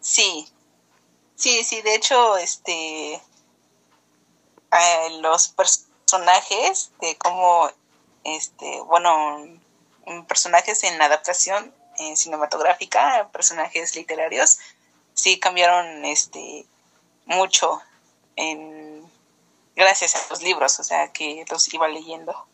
Sí, 0.00 0.46
sí, 1.36 1.64
sí, 1.64 1.82
de 1.82 1.94
hecho, 1.94 2.36
este, 2.36 3.14
eh, 3.14 3.20
los 5.20 5.48
personajes 5.48 6.92
de 7.00 7.16
cómo, 7.16 7.70
este, 8.24 8.80
bueno, 8.82 9.60
personajes 10.28 10.82
en 10.84 11.00
adaptación 11.00 11.72
eh, 11.98 12.16
cinematográfica, 12.16 13.28
personajes 13.32 13.94
literarios, 13.96 14.58
sí 15.14 15.38
cambiaron, 15.38 16.04
este, 16.04 16.66
mucho 17.24 17.80
en, 18.36 19.02
gracias 19.74 20.14
a 20.16 20.30
los 20.30 20.42
libros, 20.42 20.78
o 20.80 20.84
sea, 20.84 21.12
que 21.12 21.44
los 21.50 21.72
iba 21.72 21.88
leyendo. 21.88 22.46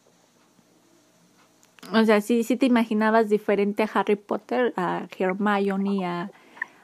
O 1.93 2.05
sea, 2.05 2.20
sí, 2.20 2.45
sí 2.45 2.57
te 2.57 2.66
imaginabas 2.66 3.28
diferente 3.28 3.83
a 3.83 3.91
Harry 3.93 4.16
Potter, 4.16 4.72
a 4.76 5.09
Hermione, 5.18 6.07
a 6.07 6.30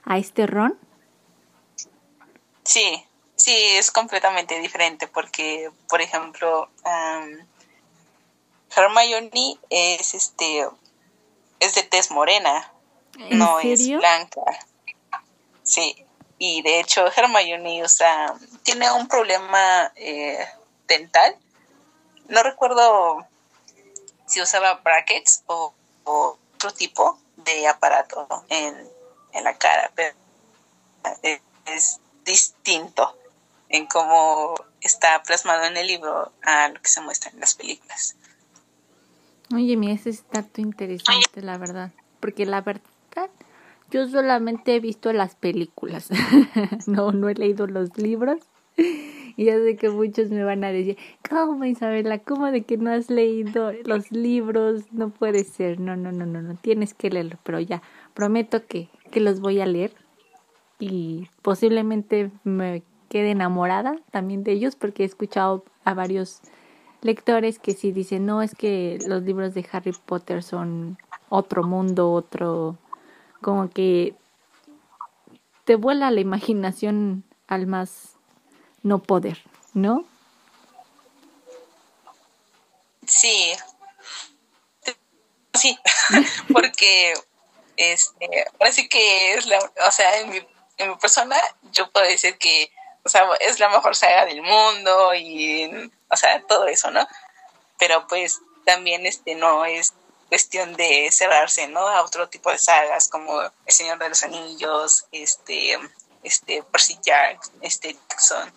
a 0.09 0.19
este 0.19 0.47
Ron? 0.47 0.75
Sí, 2.69 3.03
sí, 3.35 3.57
es 3.79 3.91
completamente 3.91 4.61
diferente 4.61 5.09
porque, 5.09 5.71
por 5.89 6.03
ejemplo, 6.03 6.69
Hermione 8.77 9.59
es 9.71 10.13
este 10.13 10.69
es 11.61 11.75
de 11.75 11.83
tez 11.85 12.11
morena, 12.11 12.71
no 13.31 13.59
es 13.59 13.89
blanca. 13.89 14.43
Sí, 15.63 16.05
y 16.37 16.61
de 16.61 16.81
hecho 16.81 17.11
Hermione 17.11 17.83
usa 17.83 18.35
tiene 18.65 18.93
un 18.93 19.09
problema 19.09 19.91
eh, 19.97 20.47
dental. 20.89 21.39
No 22.29 22.43
recuerdo 22.43 23.27
si 24.27 24.43
usaba 24.43 24.75
brackets 24.85 25.43
o 25.47 25.73
otro 26.05 26.75
tipo 26.75 27.19
de 27.37 27.67
aparato 27.67 28.45
en 28.51 28.77
en 29.33 29.45
la 29.45 29.57
cara, 29.57 29.91
pero 29.95 30.15
es 31.65 32.01
distinto 32.29 33.17
en 33.69 33.87
cómo 33.87 34.55
está 34.81 35.23
plasmado 35.23 35.65
en 35.65 35.77
el 35.77 35.87
libro 35.87 36.33
a 36.43 36.69
lo 36.69 36.81
que 36.81 36.89
se 36.89 37.01
muestra 37.01 37.31
en 37.33 37.41
las 37.41 37.55
películas. 37.55 38.17
Oye, 39.53 39.77
mi 39.77 39.91
ese 39.91 40.11
es 40.11 40.23
tanto 40.25 40.61
interesante, 40.61 41.43
la 41.43 41.57
verdad, 41.59 41.91
porque 42.21 42.47
la 42.47 42.61
verdad 42.61 43.31
yo 43.91 44.07
solamente 44.07 44.77
he 44.77 44.81
visto 44.81 45.13
las 45.13 45.35
películas, 45.35 46.11
no, 46.87 47.13
no 47.13 47.29
he 47.29 47.35
leído 47.35 47.67
los 47.67 47.97
libros. 47.97 48.39
Y 49.37 49.45
ya 49.45 49.55
sé 49.55 49.77
que 49.77 49.89
muchos 49.89 50.31
me 50.31 50.43
van 50.43 50.65
a 50.65 50.73
decir, 50.73 50.99
¿cómo 51.29 51.65
Isabela? 51.65 52.19
¿Cómo 52.19 52.51
de 52.51 52.63
que 52.63 52.77
no 52.77 52.91
has 52.91 53.09
leído 53.09 53.73
los 53.85 54.11
libros? 54.11 54.83
No 54.93 55.11
puede 55.11 55.45
ser, 55.45 55.79
no, 55.79 55.97
no, 55.97 56.11
no, 56.11 56.27
no, 56.27 56.43
no, 56.43 56.57
tienes 56.57 56.93
que 56.93 57.09
leerlo, 57.09 57.39
pero 57.45 57.61
ya, 57.61 57.83
prometo 58.15 58.67
que 58.67 58.89
que 59.11 59.21
los 59.21 59.41
voy 59.41 59.61
a 59.61 59.67
leer 59.67 59.93
y 60.79 61.29
posiblemente 61.43 62.31
me 62.45 62.83
quede 63.09 63.31
enamorada 63.31 63.97
también 64.11 64.45
de 64.45 64.53
ellos 64.53 64.77
porque 64.77 65.03
he 65.03 65.07
escuchado 65.07 65.65
a 65.85 65.95
varios 65.95 66.41
lectores 67.01 67.59
que 67.59 67.75
sí 67.75 67.93
dicen, 67.93 68.27
no, 68.27 68.43
es 68.43 68.55
que 68.55 68.99
los 69.07 69.23
libros 69.23 69.55
de 69.55 69.67
Harry 69.73 69.93
Potter 69.93 70.43
son 70.43 70.99
otro 71.29 71.63
mundo, 71.63 72.13
otro, 72.13 72.77
como 73.41 73.71
que 73.71 74.15
te 75.65 75.77
vuela 75.77 76.11
la 76.11 76.21
imaginación 76.21 77.25
al 77.47 77.67
más 77.67 78.17
no 78.83 78.99
poder, 79.01 79.39
¿no? 79.75 80.05
Sí, 83.07 83.53
sí, 85.55 85.79
porque 86.53 87.15
este, 87.77 88.29
ahora 88.59 88.73
que 88.91 89.35
es 89.35 89.47
la, 89.47 89.59
o 89.59 89.91
sea, 89.91 90.21
en 90.21 90.31
mi, 90.31 90.39
en 90.79 90.91
mi 90.91 90.97
persona 90.97 91.37
yo 91.73 91.91
puedo 91.91 92.07
decir 92.07 92.39
que, 92.39 92.73
o 93.05 93.09
sea, 93.09 93.29
es 93.41 93.59
la 93.59 93.69
mejor 93.69 93.95
saga 93.95 94.25
del 94.25 94.43
mundo 94.43 95.15
y, 95.15 95.93
o 96.09 96.17
sea, 96.17 96.43
todo 96.47 96.67
eso, 96.67 96.91
¿no? 96.91 97.07
Pero 97.79 98.07
pues 98.07 98.41
también 98.65 99.07
este 99.07 99.35
no 99.35 99.65
es 99.65 99.93
cuestión 100.29 100.75
de 100.77 101.11
cerrarse, 101.11 101.69
¿no? 101.69 101.87
A 101.89 102.03
otro 102.03 102.29
tipo 102.29 102.51
de 102.51 102.59
sagas 102.59 103.09
como 103.09 103.41
El 103.43 103.73
Señor 103.73 103.99
de 103.99 104.09
los 104.09 104.23
Anillos, 104.23 105.07
este, 105.11 105.79
este, 106.23 106.63
Percy 106.63 106.99
Jackson, 107.03 107.55
este, 107.63 107.95
Jackson, 108.09 108.53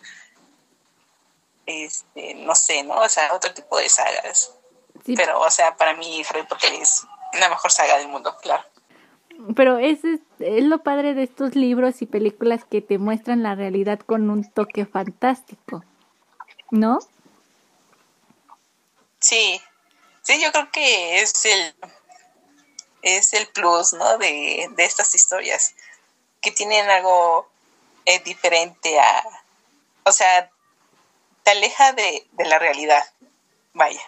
este, 1.65 2.35
no 2.35 2.55
sé, 2.55 2.83
¿no? 2.83 2.99
O 2.99 3.09
sea, 3.09 3.33
otro 3.33 3.53
tipo 3.53 3.77
de 3.77 3.89
sagas. 3.89 4.51
Pero, 5.15 5.39
o 5.39 5.49
sea, 5.49 5.75
para 5.77 5.95
mí 5.95 6.23
Harry 6.29 6.43
Potter 6.43 6.73
es 6.73 7.03
la 7.33 7.49
mejor 7.49 7.71
saga 7.71 7.97
del 7.97 8.09
mundo, 8.09 8.37
claro 8.37 8.70
pero 9.55 9.77
es, 9.77 9.99
es 10.03 10.63
lo 10.63 10.83
padre 10.83 11.13
de 11.13 11.23
estos 11.23 11.55
libros 11.55 12.01
y 12.01 12.05
películas 12.05 12.65
que 12.65 12.81
te 12.81 12.97
muestran 12.97 13.43
la 13.43 13.55
realidad 13.55 13.99
con 13.99 14.29
un 14.29 14.49
toque 14.49 14.85
fantástico, 14.85 15.83
¿no? 16.71 16.99
Sí, 19.19 19.61
sí, 20.23 20.41
yo 20.41 20.51
creo 20.51 20.71
que 20.71 21.21
es 21.21 21.45
el 21.45 21.75
es 23.01 23.33
el 23.33 23.47
plus, 23.47 23.93
¿no? 23.93 24.17
De, 24.17 24.67
de 24.75 24.85
estas 24.85 25.13
historias 25.15 25.75
que 26.41 26.51
tienen 26.51 26.89
algo 26.89 27.49
eh, 28.05 28.19
diferente 28.23 28.99
a, 28.99 29.23
o 30.03 30.11
sea, 30.11 30.49
te 31.43 31.51
aleja 31.51 31.93
de, 31.93 32.27
de 32.31 32.45
la 32.45 32.59
realidad, 32.59 33.03
vaya. 33.73 34.01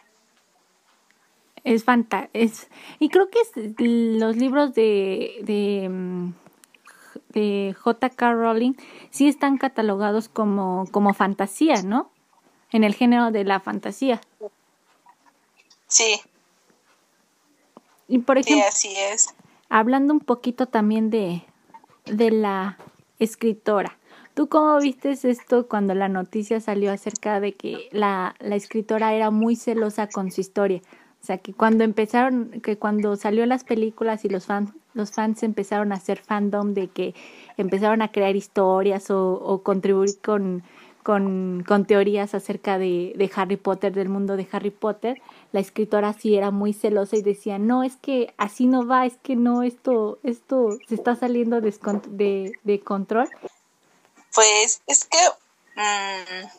Es 1.64 1.84
fantástico. 1.84 2.68
Y 2.99 3.09
creo 3.09 3.30
que 3.30 3.39
los 3.78 4.36
libros 4.36 4.74
de, 4.74 5.39
de, 5.43 5.88
mm, 5.89 6.34
de 7.30 7.76
J.K. 7.80 8.34
Rowling 8.34 8.74
sí 9.11 9.28
están 9.28 9.57
catalogados 9.57 10.28
como, 10.30 10.86
como 10.91 11.14
fantasía, 11.14 11.82
¿no? 11.84 12.11
En 12.72 12.84
el 12.84 12.95
género 12.95 13.32
de 13.32 13.43
la 13.43 13.59
fantasía. 13.59 14.20
Sí. 15.88 16.22
Y 18.07 18.20
por 18.20 18.38
ejemplo, 18.38 18.66
sí, 18.72 18.89
así 18.89 18.95
es. 19.14 19.36
hablando 19.70 20.14
un 20.14 20.20
poquito 20.20 20.66
también 20.66 21.09
de, 21.09 21.43
de 22.05 22.32
la 22.32 22.78
escritora, 23.20 23.97
¿Tú 24.34 24.49
cómo 24.49 24.80
viste 24.80 25.11
esto 25.11 25.68
cuando 25.68 25.93
la 25.93 26.09
noticia 26.09 26.59
salió 26.59 26.91
acerca 26.91 27.39
de 27.39 27.53
que 27.53 27.88
la, 27.91 28.36
la 28.39 28.55
escritora 28.55 29.14
era 29.14 29.30
muy 29.30 29.55
celosa 29.55 30.07
con 30.07 30.32
su 30.32 30.41
historia? 30.41 30.82
O 31.24 31.26
sea, 31.26 31.38
que 31.38 31.53
cuando 31.53 31.86
empezaron, 31.86 32.59
que 32.61 32.78
cuando 32.78 33.15
salió 33.15 33.45
las 33.45 33.63
películas 33.63 34.26
y 34.26 34.30
los 34.30 34.45
fans, 34.45 34.71
los 34.93 35.11
fans 35.11 35.41
empezaron 35.43 35.93
a 35.93 35.95
hacer 35.95 36.19
fandom 36.19 36.74
de 36.74 36.89
que 36.89 37.15
empezaron 37.55 38.01
a 38.01 38.11
crear 38.11 38.36
historias 38.36 39.09
o, 39.09 39.61
contribuir 39.63 40.19
con, 40.19 40.63
con, 41.01 41.63
con, 41.65 41.86
teorías 41.86 42.36
acerca 42.36 42.78
de, 42.78 43.32
Harry 43.38 43.55
Potter, 43.55 43.93
del 43.93 44.09
mundo 44.09 44.36
de 44.36 44.49
Harry 44.51 44.69
Potter, 44.69 45.21
la 45.53 45.61
escritora 45.61 46.11
sí 46.11 46.36
era 46.36 46.51
muy 46.51 46.74
celosa 46.74 47.15
y 47.15 47.21
decía, 47.21 47.57
no, 47.57 47.84
es 47.84 47.95
que 47.95 48.34
así 48.36 48.65
no 48.65 48.86
va, 48.86 49.05
es 49.05 49.15
que 49.24 49.38
no, 49.38 49.63
esto, 49.63 50.19
esto 50.24 50.78
se 50.89 50.95
está 50.95 51.15
saliendo 51.15 51.61
de, 51.61 52.51
de, 52.63 52.80
control. 52.82 53.30
Pues 54.36 54.82
es 54.88 55.05
que 55.05 55.17
mmm, 55.78 56.49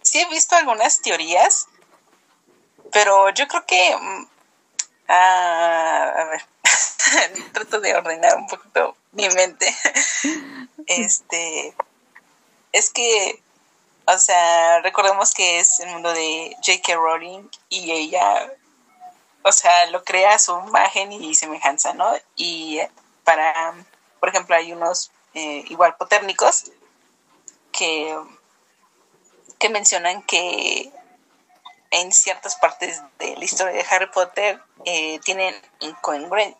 sí 0.00 0.18
he 0.18 0.30
visto 0.30 0.56
algunas 0.56 1.02
teorías, 1.02 1.68
pero 2.92 3.30
yo 3.30 3.48
creo 3.48 3.64
que, 3.66 3.96
mmm, 3.96 4.26
a 5.08 6.28
ver, 6.30 6.42
trato 7.52 7.80
de 7.80 7.94
ordenar 7.94 8.36
un 8.36 8.46
poquito 8.46 8.96
mi 9.12 9.28
mente. 9.30 9.74
este, 10.86 11.74
es 12.72 12.90
que, 12.90 13.42
o 14.06 14.18
sea, 14.18 14.80
recordemos 14.80 15.32
que 15.32 15.58
es 15.60 15.80
el 15.80 15.90
mundo 15.90 16.12
de 16.12 16.56
J.K. 16.64 16.94
Rowling 16.94 17.48
y 17.68 17.90
ella, 17.90 18.52
o 19.42 19.52
sea, 19.52 19.86
lo 19.86 20.04
crea 20.04 20.34
a 20.34 20.38
su 20.38 20.52
imagen 20.66 21.12
y 21.12 21.34
semejanza, 21.34 21.94
¿no? 21.94 22.12
Y 22.36 22.80
para, 23.24 23.74
por 24.20 24.28
ejemplo, 24.28 24.56
hay 24.56 24.72
unos 24.72 25.10
eh, 25.34 25.64
igual 25.68 25.96
potérnicos 25.96 26.72
que, 27.70 28.18
que 29.58 29.68
mencionan 29.68 30.22
que 30.22 30.92
en 31.92 32.10
ciertas 32.10 32.56
partes 32.56 33.00
de 33.18 33.36
la 33.36 33.44
historia 33.44 33.74
de 33.74 33.86
Harry 33.88 34.10
Potter 34.10 34.60
eh, 34.84 35.20
tienen 35.20 35.54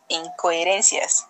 incoherencias. 0.09 1.27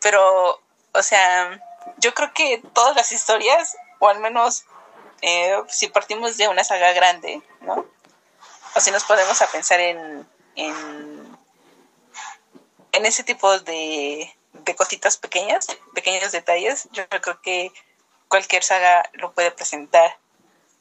Pero, 0.00 0.60
o 0.92 1.02
sea, 1.02 1.60
yo 1.98 2.12
creo 2.14 2.34
que 2.34 2.62
todas 2.74 2.96
las 2.96 3.12
historias, 3.12 3.76
o 4.00 4.08
al 4.08 4.18
menos 4.18 4.64
eh, 5.22 5.56
si 5.68 5.86
partimos 5.88 6.36
de 6.36 6.48
una 6.48 6.64
saga 6.64 6.92
grande, 6.92 7.40
¿no? 7.60 7.86
O 8.74 8.80
si 8.80 8.90
nos 8.90 9.04
podemos 9.04 9.40
a 9.40 9.46
pensar 9.46 9.78
en, 9.78 10.28
en, 10.56 11.38
en 12.90 13.06
ese 13.06 13.22
tipo 13.22 13.58
de, 13.60 14.36
de 14.52 14.76
cositas 14.76 15.16
pequeñas, 15.16 15.68
pequeños 15.94 16.32
detalles, 16.32 16.88
yo 16.90 17.08
creo 17.08 17.40
que 17.40 17.72
cualquier 18.26 18.64
saga 18.64 19.08
lo 19.12 19.32
puede 19.32 19.52
presentar. 19.52 20.18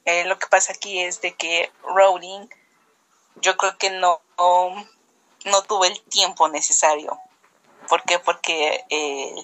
Eh, 0.05 0.25
lo 0.25 0.37
que 0.37 0.47
pasa 0.47 0.73
aquí 0.73 0.99
es 0.99 1.21
de 1.21 1.33
que 1.33 1.71
Rowling, 1.83 2.47
yo 3.35 3.55
creo 3.57 3.77
que 3.77 3.89
no, 3.89 4.21
no, 5.45 5.61
tuvo 5.63 5.85
el 5.85 6.01
tiempo 6.03 6.49
necesario. 6.49 7.17
¿Por 7.87 8.03
qué? 8.03 8.19
Porque 8.19 8.83
eh, 8.89 9.35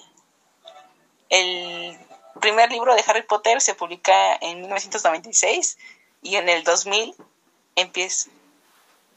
el 1.30 1.98
primer 2.40 2.70
libro 2.70 2.94
de 2.94 3.04
Harry 3.06 3.22
Potter 3.22 3.60
se 3.60 3.74
publica 3.74 4.34
en 4.36 4.60
1996 4.60 5.78
y 6.22 6.36
en 6.36 6.48
el 6.48 6.64
2000 6.64 7.14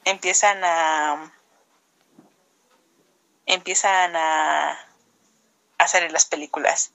empiezan 0.05 0.63
a 0.63 1.33
empiezan 3.45 4.15
a 4.15 4.79
hacer 5.77 6.09
las 6.11 6.25
películas. 6.25 6.91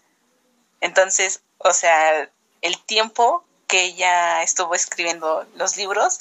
Entonces, 0.80 1.42
o 1.58 1.72
sea, 1.72 2.30
el 2.62 2.78
tiempo 2.84 3.44
que 3.68 3.84
ella 3.84 4.42
estuvo 4.42 4.74
escribiendo 4.74 5.46
los 5.54 5.76
libros, 5.76 6.18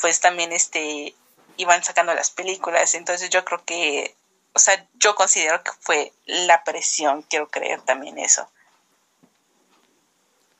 pues 0.00 0.20
también 0.20 0.50
este 0.50 1.14
iban 1.56 1.84
sacando 1.84 2.12
las 2.14 2.30
películas. 2.30 2.94
Entonces 2.94 3.30
yo 3.30 3.44
creo 3.44 3.62
que, 3.64 4.16
o 4.54 4.58
sea, 4.58 4.84
yo 4.94 5.14
considero 5.14 5.62
que 5.62 5.70
fue 5.78 6.12
la 6.26 6.64
presión, 6.64 7.22
quiero 7.22 7.48
creer 7.48 7.80
también 7.82 8.18
eso. 8.18 8.48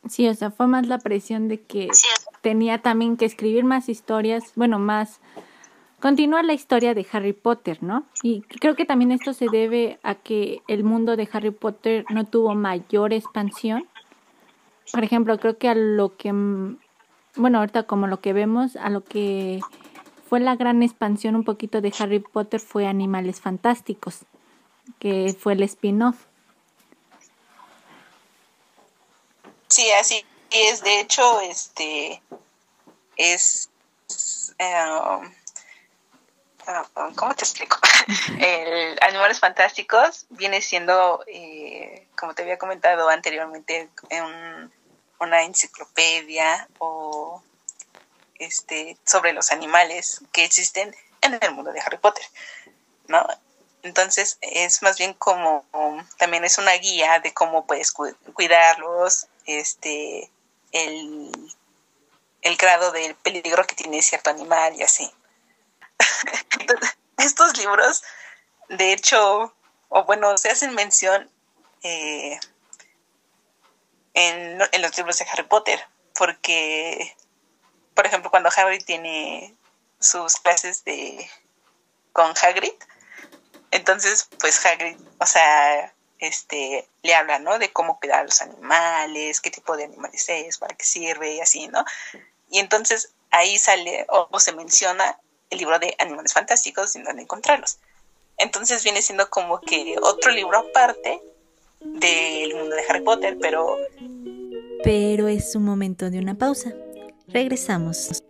Sí, 0.08 0.28
o 0.28 0.34
sea, 0.34 0.50
fue 0.50 0.68
más 0.68 0.86
la 0.86 0.98
presión 0.98 1.48
de 1.48 1.62
que 1.62 1.88
tenía 2.42 2.82
también 2.82 3.16
que 3.16 3.24
escribir 3.24 3.64
más 3.64 3.88
historias, 3.88 4.44
bueno, 4.54 4.78
más 4.78 5.18
Continúa 6.04 6.42
la 6.42 6.52
historia 6.52 6.92
de 6.92 7.06
Harry 7.12 7.32
Potter, 7.32 7.82
¿no? 7.82 8.04
Y 8.22 8.42
creo 8.42 8.76
que 8.76 8.84
también 8.84 9.10
esto 9.10 9.32
se 9.32 9.46
debe 9.50 9.98
a 10.02 10.14
que 10.14 10.60
el 10.68 10.84
mundo 10.84 11.16
de 11.16 11.26
Harry 11.32 11.50
Potter 11.50 12.04
no 12.10 12.26
tuvo 12.26 12.54
mayor 12.54 13.14
expansión. 13.14 13.88
Por 14.92 15.04
ejemplo, 15.04 15.38
creo 15.38 15.58
que 15.58 15.68
a 15.68 15.74
lo 15.74 16.16
que, 16.16 16.32
bueno, 16.32 17.58
ahorita 17.58 17.84
como 17.84 18.06
lo 18.06 18.20
que 18.20 18.32
vemos, 18.32 18.76
a 18.76 18.90
lo 18.90 19.02
que 19.04 19.60
fue 20.28 20.40
la 20.40 20.56
gran 20.56 20.82
expansión 20.82 21.36
un 21.36 21.44
poquito 21.44 21.80
de 21.80 21.92
Harry 21.98 22.20
Potter 22.20 22.60
fue 22.60 22.86
Animales 22.86 23.40
Fantásticos, 23.40 24.20
que 24.98 25.34
fue 25.38 25.54
el 25.54 25.62
spin-off. 25.62 26.16
Sí, 29.68 29.90
así 30.00 30.24
es. 30.50 30.82
De 30.82 31.00
hecho, 31.00 31.40
este 31.40 32.22
es... 33.16 33.70
Eh, 34.58 35.30
¿cómo 37.16 37.34
te 37.34 37.44
explico? 37.44 37.78
El 38.38 38.98
Animales 39.02 39.40
Fantásticos 39.40 40.26
viene 40.30 40.60
siendo, 40.60 41.22
eh, 41.26 42.06
como 42.16 42.34
te 42.34 42.42
había 42.42 42.58
comentado 42.58 43.08
anteriormente, 43.08 43.88
una 45.18 45.42
enciclopedia 45.42 46.68
o 46.78 47.42
este 48.38 48.98
sobre 49.06 49.32
los 49.32 49.52
animales 49.52 50.20
que 50.32 50.44
existen 50.44 50.94
en 51.22 51.38
el 51.40 51.52
mundo 51.52 51.72
de 51.72 51.80
Harry 51.80 51.98
Potter, 51.98 52.24
¿no? 53.06 53.26
Entonces 53.82 54.38
es 54.40 54.82
más 54.82 54.98
bien 54.98 55.14
como 55.14 55.64
también 56.18 56.44
es 56.44 56.58
una 56.58 56.72
guía 56.72 57.20
de 57.20 57.34
cómo 57.34 57.66
puedes 57.66 57.92
cuidarlos, 57.92 59.28
este, 59.46 60.30
el, 60.72 61.30
el 62.42 62.56
grado 62.56 62.92
del 62.92 63.14
peligro 63.14 63.64
que 63.64 63.74
tiene 63.74 64.00
cierto 64.02 64.30
animal 64.30 64.74
y 64.76 64.82
así. 64.82 65.10
estos 67.18 67.56
libros, 67.58 68.02
de 68.68 68.92
hecho, 68.92 69.54
o 69.88 70.04
bueno, 70.04 70.36
se 70.38 70.50
hacen 70.50 70.74
mención 70.74 71.30
eh, 71.82 72.38
en, 74.14 74.58
los 74.58 74.96
libros 74.96 75.18
de 75.18 75.26
Harry 75.30 75.44
Potter, 75.44 75.80
porque, 76.14 77.16
por 77.94 78.06
ejemplo, 78.06 78.30
cuando 78.30 78.50
Harry 78.56 78.78
tiene 78.78 79.54
sus 80.00 80.36
clases 80.36 80.84
de 80.84 81.28
con 82.12 82.32
Hagrid, 82.42 82.74
entonces, 83.70 84.28
pues 84.38 84.64
Hagrid, 84.64 84.96
o 85.18 85.26
sea, 85.26 85.92
este, 86.20 86.88
le 87.02 87.14
habla, 87.14 87.40
¿no? 87.40 87.58
De 87.58 87.72
cómo 87.72 87.98
cuidar 87.98 88.20
a 88.20 88.24
los 88.24 88.40
animales, 88.40 89.40
qué 89.40 89.50
tipo 89.50 89.76
de 89.76 89.84
animales 89.84 90.28
es, 90.28 90.58
para 90.58 90.76
qué 90.76 90.84
sirve 90.84 91.34
y 91.34 91.40
así, 91.40 91.66
¿no? 91.68 91.84
Y 92.50 92.60
entonces 92.60 93.12
ahí 93.30 93.58
sale 93.58 94.06
o 94.08 94.38
se 94.38 94.52
menciona 94.52 95.18
el 95.54 95.58
libro 95.58 95.78
de 95.78 95.94
Animales 95.98 96.32
Fantásticos 96.32 96.94
y 96.96 97.02
dónde 97.02 97.22
encontrarlos. 97.22 97.78
Entonces 98.36 98.82
viene 98.84 99.00
siendo 99.00 99.30
como 99.30 99.60
que 99.60 99.96
otro 100.02 100.32
libro 100.32 100.58
aparte 100.58 101.20
del 101.80 102.54
mundo 102.54 102.74
de 102.74 102.82
Harry 102.88 103.02
Potter, 103.02 103.38
pero... 103.40 103.76
Pero 104.82 105.28
es 105.28 105.54
un 105.54 105.64
momento 105.64 106.10
de 106.10 106.18
una 106.18 106.34
pausa. 106.34 106.74
Regresamos. 107.28 108.22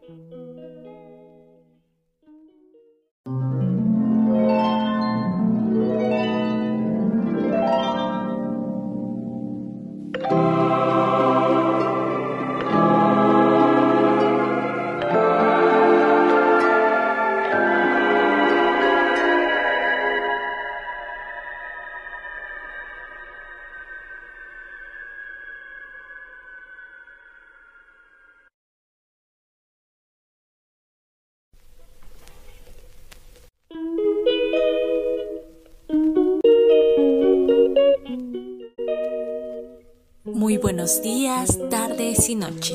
Días, 40.85 41.59
tardes 41.71 42.29
y 42.29 42.35
noche. 42.35 42.75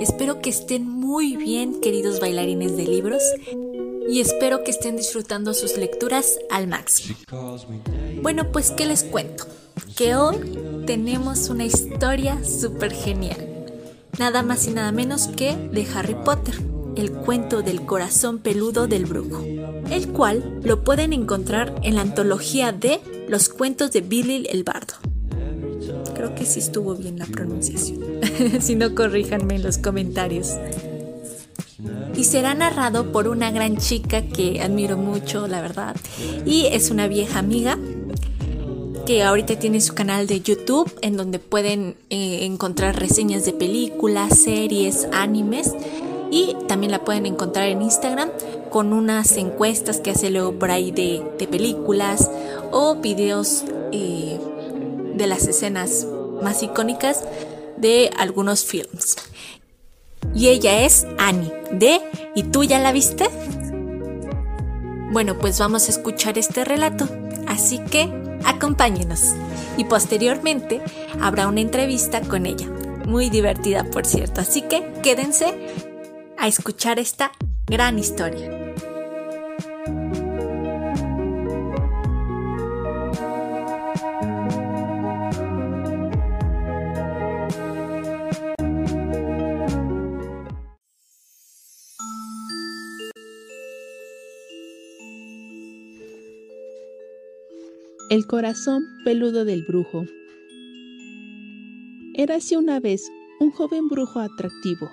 Espero 0.00 0.40
que 0.40 0.50
estén 0.50 0.88
muy 0.88 1.36
bien, 1.36 1.80
queridos 1.80 2.18
bailarines 2.18 2.76
de 2.76 2.84
libros. 2.84 3.22
y 4.08 4.20
espero 4.20 4.64
que 4.64 4.70
estén 4.70 4.96
disfrutando 4.96 5.54
sus 5.54 5.76
lecturas 5.76 6.38
al 6.50 6.66
máximo. 6.66 7.16
Bueno, 8.22 8.50
pues 8.50 8.72
¿qué 8.72 8.86
les 8.86 9.04
cuento? 9.04 9.46
Que 9.96 10.16
hoy 10.16 10.36
tenemos 10.84 11.48
una 11.48 11.64
historia 11.64 12.44
súper 12.44 12.92
genial. 12.92 13.70
Nada 14.18 14.42
más 14.42 14.66
y 14.66 14.72
nada 14.72 14.92
menos 14.92 15.28
que 15.28 15.56
de 15.56 15.86
Harry 15.94 16.16
Potter, 16.24 16.56
el 16.96 17.12
cuento 17.12 17.62
del 17.62 17.86
corazón 17.86 18.40
peludo 18.40 18.88
del 18.88 19.06
brujo, 19.06 19.42
el 19.90 20.08
cual 20.08 20.60
lo 20.62 20.84
pueden 20.84 21.12
encontrar 21.12 21.74
en 21.82 21.94
la 21.94 22.02
antología 22.02 22.72
de 22.72 23.00
Los 23.28 23.48
cuentos 23.48 23.90
de 23.92 24.00
Billy 24.02 24.46
el 24.50 24.64
Bardo. 24.64 24.83
Que 26.36 26.46
sí 26.46 26.58
estuvo 26.60 26.94
bien 26.94 27.18
la 27.18 27.26
pronunciación. 27.26 28.00
si 28.60 28.74
no, 28.74 28.94
corríjanme 28.94 29.56
en 29.56 29.62
los 29.62 29.78
comentarios. 29.78 30.52
Y 32.16 32.24
será 32.24 32.54
narrado 32.54 33.12
por 33.12 33.28
una 33.28 33.50
gran 33.50 33.76
chica 33.76 34.22
que 34.22 34.60
admiro 34.60 34.96
mucho, 34.96 35.48
la 35.48 35.60
verdad, 35.60 35.96
y 36.46 36.66
es 36.66 36.90
una 36.90 37.08
vieja 37.08 37.40
amiga 37.40 37.76
que 39.06 39.22
ahorita 39.22 39.58
tiene 39.58 39.80
su 39.80 39.94
canal 39.94 40.26
de 40.26 40.40
YouTube 40.40 40.90
en 41.02 41.16
donde 41.16 41.38
pueden 41.38 41.96
eh, 42.10 42.44
encontrar 42.44 42.98
reseñas 42.98 43.44
de 43.44 43.52
películas, 43.52 44.38
series, 44.38 45.08
animes. 45.12 45.74
Y 46.30 46.56
también 46.66 46.90
la 46.90 47.04
pueden 47.04 47.26
encontrar 47.26 47.68
en 47.68 47.82
Instagram 47.82 48.30
con 48.70 48.92
unas 48.92 49.36
encuestas 49.36 50.00
que 50.00 50.10
hace 50.10 50.30
luego 50.30 50.58
por 50.58 50.70
ahí 50.70 50.90
de, 50.90 51.22
películas 51.46 52.30
o 52.72 52.96
videos 52.96 53.64
eh, 53.92 54.40
de 55.14 55.26
las 55.26 55.46
escenas 55.46 56.06
más 56.44 56.62
icónicas 56.62 57.24
de 57.76 58.10
algunos 58.16 58.64
films 58.64 59.16
y 60.32 60.48
ella 60.48 60.84
es 60.84 61.06
Annie 61.18 61.52
de 61.72 62.00
¿Y 62.34 62.42
tú 62.44 62.64
ya 62.64 62.80
la 62.80 62.90
viste? 62.90 63.28
Bueno, 65.12 65.38
pues 65.38 65.58
vamos 65.60 65.86
a 65.86 65.92
escuchar 65.92 66.36
este 66.36 66.64
relato, 66.64 67.08
así 67.46 67.78
que 67.78 68.12
acompáñenos. 68.44 69.34
Y 69.76 69.84
posteriormente 69.84 70.82
habrá 71.20 71.46
una 71.46 71.60
entrevista 71.60 72.20
con 72.20 72.46
ella, 72.46 72.68
muy 73.06 73.30
divertida 73.30 73.84
por 73.84 74.04
cierto, 74.04 74.40
así 74.40 74.62
que 74.62 74.92
quédense 75.02 75.68
a 76.36 76.48
escuchar 76.48 76.98
esta 76.98 77.30
gran 77.68 78.00
historia. 78.00 78.63
El 98.14 98.28
corazón 98.28 98.86
peludo 99.02 99.44
del 99.44 99.64
brujo. 99.64 100.04
Érase 102.14 102.56
una 102.56 102.78
vez 102.78 103.10
un 103.40 103.50
joven 103.50 103.88
brujo 103.88 104.20
atractivo, 104.20 104.88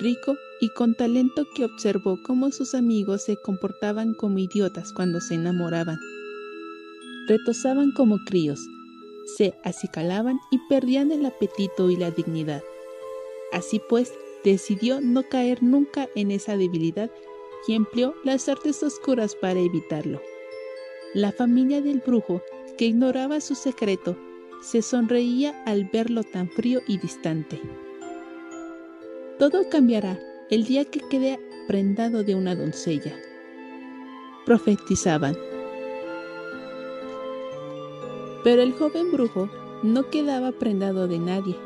rico 0.00 0.36
y 0.60 0.70
con 0.70 0.96
talento 0.96 1.46
que 1.54 1.64
observó 1.64 2.18
cómo 2.24 2.50
sus 2.50 2.74
amigos 2.74 3.22
se 3.22 3.36
comportaban 3.36 4.14
como 4.14 4.40
idiotas 4.40 4.92
cuando 4.92 5.20
se 5.20 5.34
enamoraban. 5.34 5.96
Retosaban 7.28 7.92
como 7.92 8.18
críos, 8.26 8.58
se 9.36 9.54
acicalaban 9.62 10.40
y 10.50 10.58
perdían 10.68 11.12
el 11.12 11.24
apetito 11.24 11.88
y 11.88 11.94
la 11.94 12.10
dignidad. 12.10 12.64
Así 13.52 13.80
pues, 13.88 14.12
decidió 14.42 15.00
no 15.00 15.22
caer 15.22 15.62
nunca 15.62 16.08
en 16.16 16.32
esa 16.32 16.56
debilidad 16.56 17.12
y 17.68 17.74
empleó 17.74 18.16
las 18.24 18.48
artes 18.48 18.82
oscuras 18.82 19.36
para 19.36 19.60
evitarlo. 19.60 20.20
La 21.14 21.30
familia 21.30 21.80
del 21.80 22.00
brujo 22.00 22.42
que 22.76 22.86
ignoraba 22.86 23.40
su 23.40 23.54
secreto, 23.54 24.16
se 24.60 24.82
sonreía 24.82 25.62
al 25.64 25.84
verlo 25.84 26.22
tan 26.22 26.48
frío 26.48 26.80
y 26.86 26.98
distante. 26.98 27.60
Todo 29.38 29.68
cambiará 29.68 30.18
el 30.50 30.64
día 30.64 30.84
que 30.84 31.00
quede 31.00 31.38
prendado 31.66 32.22
de 32.22 32.34
una 32.34 32.54
doncella. 32.54 33.14
Profetizaban. 34.44 35.36
Pero 38.44 38.62
el 38.62 38.72
joven 38.72 39.10
brujo 39.10 39.50
no 39.82 40.08
quedaba 40.10 40.52
prendado 40.52 41.08
de 41.08 41.18
nadie. 41.18 41.56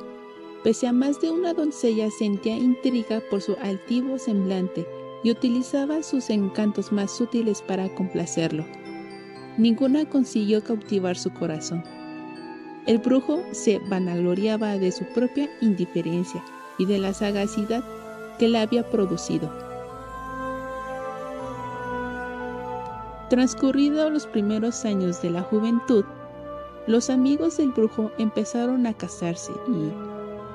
Pese 0.64 0.86
a 0.86 0.92
más 0.92 1.20
de 1.20 1.30
una 1.30 1.54
doncella 1.54 2.10
sentía 2.10 2.56
intriga 2.56 3.22
por 3.30 3.40
su 3.40 3.56
altivo 3.62 4.18
semblante 4.18 4.86
y 5.22 5.30
utilizaba 5.30 6.02
sus 6.02 6.30
encantos 6.30 6.92
más 6.92 7.10
sutiles 7.10 7.62
para 7.62 7.94
complacerlo 7.94 8.64
ninguna 9.56 10.04
consiguió 10.08 10.62
cautivar 10.62 11.16
su 11.16 11.30
corazón. 11.30 11.82
El 12.86 12.98
brujo 12.98 13.40
se 13.52 13.78
vanagloriaba 13.78 14.78
de 14.78 14.90
su 14.90 15.04
propia 15.04 15.48
indiferencia 15.60 16.42
y 16.78 16.86
de 16.86 16.98
la 16.98 17.12
sagacidad 17.12 17.84
que 18.38 18.48
le 18.48 18.58
había 18.58 18.88
producido. 18.88 19.52
Transcurridos 23.28 24.10
los 24.10 24.26
primeros 24.26 24.84
años 24.84 25.22
de 25.22 25.30
la 25.30 25.42
juventud, 25.42 26.04
los 26.86 27.10
amigos 27.10 27.58
del 27.58 27.70
brujo 27.70 28.10
empezaron 28.18 28.86
a 28.86 28.94
casarse 28.94 29.52
y, 29.68 29.92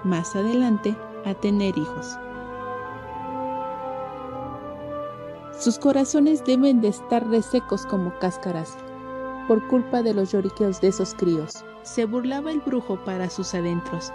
más 0.06 0.36
adelante, 0.36 0.94
a 1.24 1.34
tener 1.36 1.78
hijos. 1.78 2.18
Sus 5.58 5.80
corazones 5.80 6.44
deben 6.44 6.82
de 6.82 6.90
estar 6.90 7.26
resecos 7.30 7.86
como 7.86 8.14
cáscaras, 8.20 8.78
por 9.48 9.68
culpa 9.68 10.02
de 10.02 10.14
los 10.14 10.32
lloriqueos 10.32 10.82
de 10.82 10.90
esos 10.90 11.14
críos. 11.14 11.64
Se 11.84 12.06
burlaba 12.06 12.52
el 12.52 12.60
brujo 12.60 12.98
para 13.06 13.30
sus 13.30 13.54
adentros, 13.54 14.12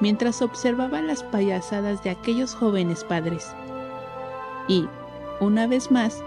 mientras 0.00 0.42
observaba 0.42 1.02
las 1.02 1.22
payasadas 1.22 2.02
de 2.02 2.10
aquellos 2.10 2.54
jóvenes 2.54 3.04
padres. 3.04 3.54
Y, 4.68 4.86
una 5.40 5.66
vez 5.66 5.90
más, 5.90 6.22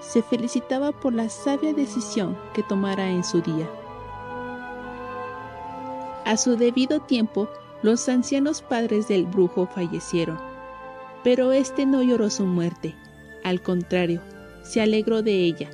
se 0.00 0.22
felicitaba 0.22 0.92
por 0.92 1.12
la 1.12 1.28
sabia 1.28 1.72
decisión 1.72 2.36
que 2.52 2.62
tomara 2.62 3.08
en 3.10 3.24
su 3.24 3.40
día. 3.40 3.68
A 6.24 6.36
su 6.36 6.56
debido 6.56 7.00
tiempo, 7.00 7.48
los 7.82 8.08
ancianos 8.08 8.62
padres 8.62 9.08
del 9.08 9.26
brujo 9.26 9.66
fallecieron, 9.66 10.38
pero 11.22 11.52
éste 11.52 11.86
no 11.86 12.02
lloró 12.02 12.30
su 12.30 12.46
muerte, 12.46 12.94
al 13.42 13.60
contrario, 13.60 14.22
se 14.62 14.80
alegró 14.80 15.22
de 15.22 15.44
ella, 15.44 15.70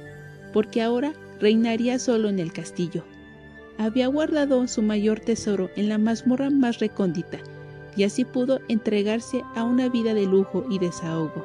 porque 0.52 0.82
ahora 0.82 1.12
reinaría 1.40 1.98
solo 1.98 2.28
en 2.28 2.38
el 2.38 2.52
castillo. 2.52 3.04
Había 3.78 4.08
guardado 4.08 4.66
su 4.68 4.82
mayor 4.82 5.20
tesoro 5.20 5.70
en 5.76 5.88
la 5.88 5.98
mazmorra 5.98 6.50
más 6.50 6.78
recóndita, 6.78 7.38
y 7.96 8.04
así 8.04 8.24
pudo 8.24 8.60
entregarse 8.68 9.42
a 9.54 9.64
una 9.64 9.88
vida 9.88 10.14
de 10.14 10.26
lujo 10.26 10.64
y 10.70 10.78
desahogo, 10.78 11.44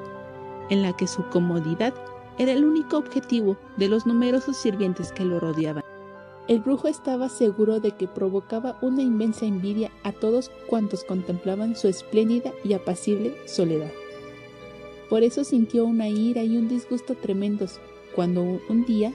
en 0.69 0.81
la 0.81 0.95
que 0.95 1.07
su 1.07 1.23
comodidad 1.29 1.93
era 2.37 2.51
el 2.51 2.65
único 2.65 2.97
objetivo 2.97 3.57
de 3.77 3.87
los 3.87 4.05
numerosos 4.05 4.57
sirvientes 4.57 5.11
que 5.11 5.23
lo 5.23 5.39
rodeaban. 5.39 5.83
El 6.47 6.59
brujo 6.59 6.87
estaba 6.87 7.29
seguro 7.29 7.79
de 7.79 7.91
que 7.91 8.07
provocaba 8.07 8.77
una 8.81 9.01
inmensa 9.01 9.45
envidia 9.45 9.89
a 10.03 10.11
todos 10.11 10.51
cuantos 10.67 11.03
contemplaban 11.03 11.75
su 11.75 11.87
espléndida 11.87 12.51
y 12.63 12.73
apacible 12.73 13.35
soledad. 13.47 13.91
Por 15.09 15.23
eso 15.23 15.43
sintió 15.43 15.85
una 15.85 16.07
ira 16.07 16.43
y 16.43 16.57
un 16.57 16.67
disgusto 16.67 17.15
tremendos 17.15 17.79
cuando 18.15 18.59
un 18.69 18.85
día 18.85 19.11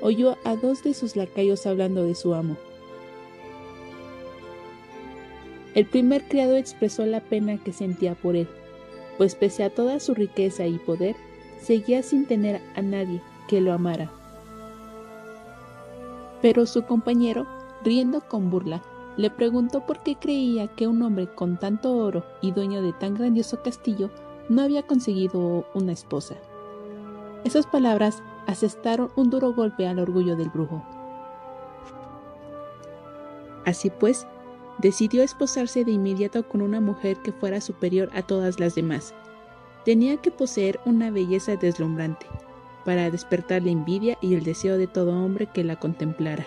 oyó 0.00 0.36
a 0.44 0.56
dos 0.56 0.82
de 0.82 0.94
sus 0.94 1.16
lacayos 1.16 1.66
hablando 1.66 2.02
de 2.04 2.14
su 2.14 2.34
amo. 2.34 2.56
El 5.74 5.86
primer 5.86 6.24
criado 6.24 6.56
expresó 6.56 7.04
la 7.04 7.20
pena 7.20 7.58
que 7.62 7.72
sentía 7.72 8.14
por 8.14 8.34
él, 8.36 8.48
pues 9.18 9.34
pese 9.34 9.62
a 9.62 9.70
toda 9.70 10.00
su 10.00 10.14
riqueza 10.14 10.66
y 10.66 10.78
poder, 10.78 11.16
seguía 11.60 12.02
sin 12.02 12.26
tener 12.26 12.62
a 12.74 12.82
nadie 12.82 13.20
que 13.48 13.60
lo 13.60 13.72
amara. 13.72 14.10
Pero 16.40 16.66
su 16.66 16.84
compañero, 16.84 17.46
riendo 17.84 18.20
con 18.20 18.50
burla, 18.50 18.82
le 19.16 19.30
preguntó 19.30 19.84
por 19.86 20.02
qué 20.02 20.16
creía 20.16 20.68
que 20.68 20.86
un 20.86 21.02
hombre 21.02 21.26
con 21.26 21.58
tanto 21.58 21.96
oro 21.96 22.24
y 22.42 22.52
dueño 22.52 22.82
de 22.82 22.92
tan 22.92 23.14
grandioso 23.14 23.62
castillo 23.62 24.10
no 24.48 24.62
había 24.62 24.82
conseguido 24.82 25.66
una 25.74 25.92
esposa. 25.92 26.36
Esas 27.44 27.66
palabras 27.66 28.22
asestaron 28.46 29.10
un 29.16 29.30
duro 29.30 29.52
golpe 29.52 29.86
al 29.86 29.98
orgullo 29.98 30.36
del 30.36 30.50
brujo. 30.50 30.82
Así 33.64 33.90
pues, 33.90 34.26
decidió 34.78 35.22
esposarse 35.22 35.84
de 35.84 35.92
inmediato 35.92 36.48
con 36.48 36.62
una 36.62 36.80
mujer 36.80 37.18
que 37.18 37.32
fuera 37.32 37.60
superior 37.60 38.10
a 38.14 38.22
todas 38.22 38.60
las 38.60 38.74
demás. 38.74 39.14
Tenía 39.84 40.16
que 40.18 40.30
poseer 40.30 40.80
una 40.84 41.10
belleza 41.10 41.56
deslumbrante, 41.56 42.26
para 42.84 43.10
despertar 43.10 43.62
la 43.62 43.72
envidia 43.72 44.16
y 44.20 44.34
el 44.34 44.44
deseo 44.44 44.78
de 44.78 44.86
todo 44.86 45.12
hombre 45.12 45.46
que 45.46 45.64
la 45.64 45.76
contemplara, 45.76 46.46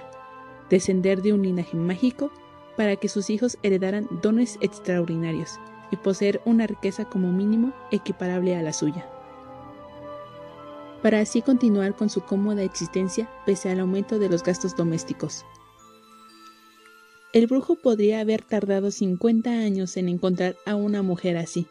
descender 0.69 1.21
de 1.21 1.33
un 1.33 1.43
linaje 1.43 1.75
mágico 1.75 2.31
para 2.77 2.95
que 2.95 3.09
sus 3.09 3.29
hijos 3.29 3.57
heredaran 3.61 4.07
dones 4.21 4.57
extraordinarios 4.61 5.59
y 5.91 5.97
poseer 5.97 6.41
una 6.45 6.65
riqueza 6.65 7.03
como 7.05 7.33
mínimo 7.33 7.73
equiparable 7.91 8.55
a 8.55 8.61
la 8.61 8.71
suya. 8.71 9.05
Para 11.01 11.19
así 11.19 11.41
continuar 11.41 11.95
con 11.95 12.09
su 12.09 12.21
cómoda 12.21 12.63
existencia 12.63 13.29
pese 13.45 13.69
al 13.69 13.79
aumento 13.79 14.19
de 14.19 14.29
los 14.29 14.43
gastos 14.43 14.75
domésticos. 14.75 15.45
El 17.31 17.47
brujo 17.47 17.75
podría 17.75 18.21
haber 18.21 18.41
tardado 18.41 18.89
50 18.89 19.51
años 19.51 19.97
en 19.97 20.09
encontrar 20.09 20.55
a 20.65 20.75
una 20.75 21.03
mujer 21.03 21.37
así, 21.37 21.67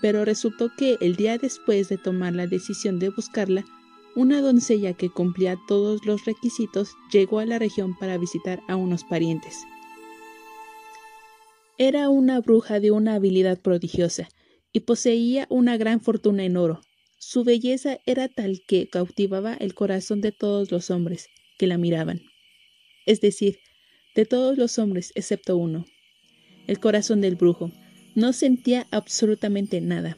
pero 0.00 0.24
resultó 0.24 0.70
que 0.76 0.96
el 1.00 1.16
día 1.16 1.36
después 1.38 1.88
de 1.88 1.98
tomar 1.98 2.34
la 2.34 2.46
decisión 2.46 2.98
de 2.98 3.10
buscarla, 3.10 3.64
una 4.14 4.40
doncella 4.40 4.94
que 4.94 5.10
cumplía 5.10 5.58
todos 5.68 6.06
los 6.06 6.24
requisitos 6.24 6.94
llegó 7.12 7.40
a 7.40 7.44
la 7.44 7.58
región 7.58 7.94
para 7.98 8.16
visitar 8.16 8.62
a 8.68 8.76
unos 8.76 9.04
parientes. 9.04 9.58
Era 11.76 12.08
una 12.08 12.40
bruja 12.40 12.80
de 12.80 12.90
una 12.90 13.16
habilidad 13.16 13.60
prodigiosa 13.60 14.28
y 14.72 14.80
poseía 14.80 15.46
una 15.50 15.76
gran 15.76 16.00
fortuna 16.00 16.44
en 16.44 16.56
oro. 16.56 16.80
Su 17.18 17.44
belleza 17.44 18.00
era 18.04 18.28
tal 18.28 18.62
que 18.66 18.88
cautivaba 18.88 19.54
el 19.54 19.74
corazón 19.74 20.20
de 20.20 20.32
todos 20.32 20.70
los 20.70 20.90
hombres 20.90 21.28
que 21.58 21.66
la 21.66 21.78
miraban. 21.78 22.22
Es 23.06 23.20
decir, 23.20 23.58
de 24.14 24.26
todos 24.26 24.58
los 24.58 24.78
hombres 24.78 25.12
excepto 25.14 25.56
uno. 25.56 25.86
El 26.66 26.78
corazón 26.78 27.20
del 27.20 27.36
brujo 27.36 27.72
no 28.14 28.32
sentía 28.32 28.86
absolutamente 28.90 29.80
nada. 29.80 30.16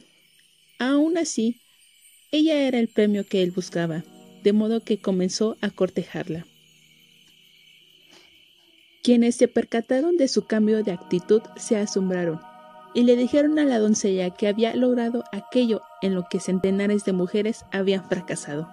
Aún 0.77 1.17
así, 1.17 1.61
ella 2.31 2.67
era 2.67 2.79
el 2.79 2.87
premio 2.89 3.25
que 3.25 3.43
él 3.43 3.51
buscaba, 3.51 4.03
de 4.43 4.53
modo 4.53 4.81
que 4.81 4.99
comenzó 4.99 5.57
a 5.61 5.69
cortejarla. 5.69 6.45
Quienes 9.03 9.35
se 9.35 9.47
percataron 9.47 10.17
de 10.17 10.27
su 10.27 10.45
cambio 10.45 10.83
de 10.83 10.91
actitud 10.91 11.41
se 11.57 11.77
asombraron 11.77 12.39
y 12.93 13.03
le 13.03 13.15
dijeron 13.15 13.59
a 13.59 13.65
la 13.65 13.79
doncella 13.79 14.29
que 14.31 14.47
había 14.47 14.75
logrado 14.75 15.23
aquello 15.31 15.81
en 16.01 16.15
lo 16.15 16.27
que 16.29 16.39
centenares 16.39 17.05
de 17.05 17.13
mujeres 17.13 17.65
habían 17.71 18.03
fracasado. 18.03 18.67